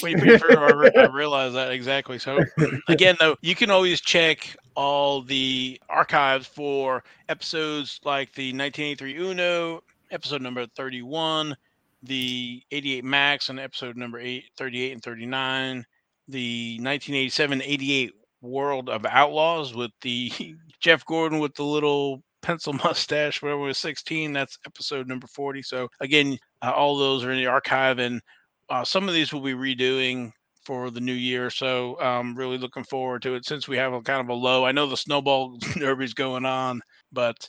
When 0.00 0.12
you 0.12 0.18
put 0.18 0.28
it 0.28 0.40
through, 0.40 0.56
I, 0.56 0.70
re- 0.70 0.92
I 0.96 1.06
realize 1.06 1.52
that 1.54 1.72
exactly. 1.72 2.18
So 2.18 2.38
again, 2.88 3.16
though, 3.18 3.36
you 3.40 3.54
can 3.54 3.70
always 3.70 4.00
check 4.00 4.56
all 4.74 5.22
the 5.22 5.80
archives 5.88 6.46
for 6.46 7.02
episodes 7.28 8.00
like 8.04 8.32
the 8.34 8.52
1983 8.52 9.16
Uno, 9.16 9.82
episode 10.12 10.40
number 10.40 10.66
31, 10.66 11.56
the 12.04 12.62
88 12.70 13.04
Maxx, 13.04 13.48
and 13.48 13.58
episode 13.58 13.96
number 13.96 14.20
eight, 14.20 14.44
38 14.56 14.92
and 14.92 15.02
39, 15.02 15.84
the 16.28 16.74
1987 16.80 17.62
88 17.62 18.12
World 18.40 18.88
of 18.88 19.04
Outlaws 19.04 19.74
with 19.74 19.90
the 20.02 20.30
Jeff 20.80 21.04
Gordon 21.04 21.40
with 21.40 21.54
the 21.56 21.64
little 21.64 22.22
pencil 22.42 22.72
mustache, 22.84 23.42
whatever 23.42 23.60
was 23.60 23.78
16. 23.78 24.32
That's 24.32 24.58
episode 24.66 25.08
number 25.08 25.26
40. 25.26 25.62
So 25.62 25.88
again, 26.00 26.38
uh, 26.62 26.72
all 26.72 26.96
those 26.96 27.24
are 27.24 27.32
in 27.32 27.38
the 27.38 27.46
archive, 27.46 27.98
and 27.98 28.20
uh, 28.68 28.84
some 28.84 29.08
of 29.08 29.14
these 29.14 29.32
will 29.32 29.40
be 29.40 29.54
redoing 29.54 30.32
for 30.64 30.90
the 30.90 31.00
new 31.00 31.14
year. 31.14 31.48
So 31.48 31.98
um, 32.00 32.34
really 32.34 32.58
looking 32.58 32.84
forward 32.84 33.22
to 33.22 33.34
it 33.34 33.46
since 33.46 33.68
we 33.68 33.78
have 33.78 33.94
a 33.94 34.02
kind 34.02 34.20
of 34.20 34.28
a 34.28 34.34
low. 34.34 34.66
I 34.66 34.72
know 34.72 34.86
the 34.86 34.96
snowball 34.96 35.56
derby's 35.78 36.14
going 36.14 36.44
on, 36.44 36.82
but 37.10 37.48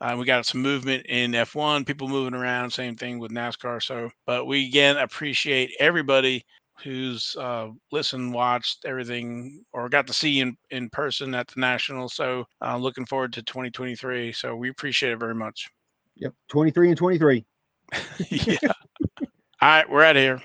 uh, 0.00 0.16
we 0.18 0.24
got 0.24 0.46
some 0.46 0.62
movement 0.62 1.04
in 1.06 1.32
F1, 1.32 1.86
people 1.86 2.08
moving 2.08 2.34
around. 2.34 2.70
Same 2.70 2.96
thing 2.96 3.18
with 3.18 3.32
NASCAR. 3.32 3.82
So, 3.82 4.10
but 4.26 4.46
we 4.46 4.66
again 4.66 4.96
appreciate 4.96 5.72
everybody 5.78 6.44
who's 6.82 7.36
uh, 7.38 7.68
listened, 7.92 8.32
watched 8.32 8.84
everything, 8.84 9.64
or 9.72 9.88
got 9.88 10.06
to 10.06 10.12
see 10.12 10.40
in 10.40 10.56
in 10.70 10.90
person 10.90 11.34
at 11.34 11.48
the 11.48 11.60
national. 11.60 12.08
So, 12.08 12.44
uh, 12.64 12.76
looking 12.76 13.06
forward 13.06 13.32
to 13.34 13.42
2023. 13.42 14.32
So 14.32 14.56
we 14.56 14.70
appreciate 14.70 15.12
it 15.12 15.18
very 15.18 15.34
much. 15.34 15.68
Yep, 16.16 16.34
23 16.48 16.88
and 16.88 16.98
23. 16.98 17.44
yeah. 18.30 18.58
All 18.62 19.68
right, 19.68 19.88
we're 19.88 20.04
out 20.04 20.16
of 20.16 20.22
here. 20.22 20.42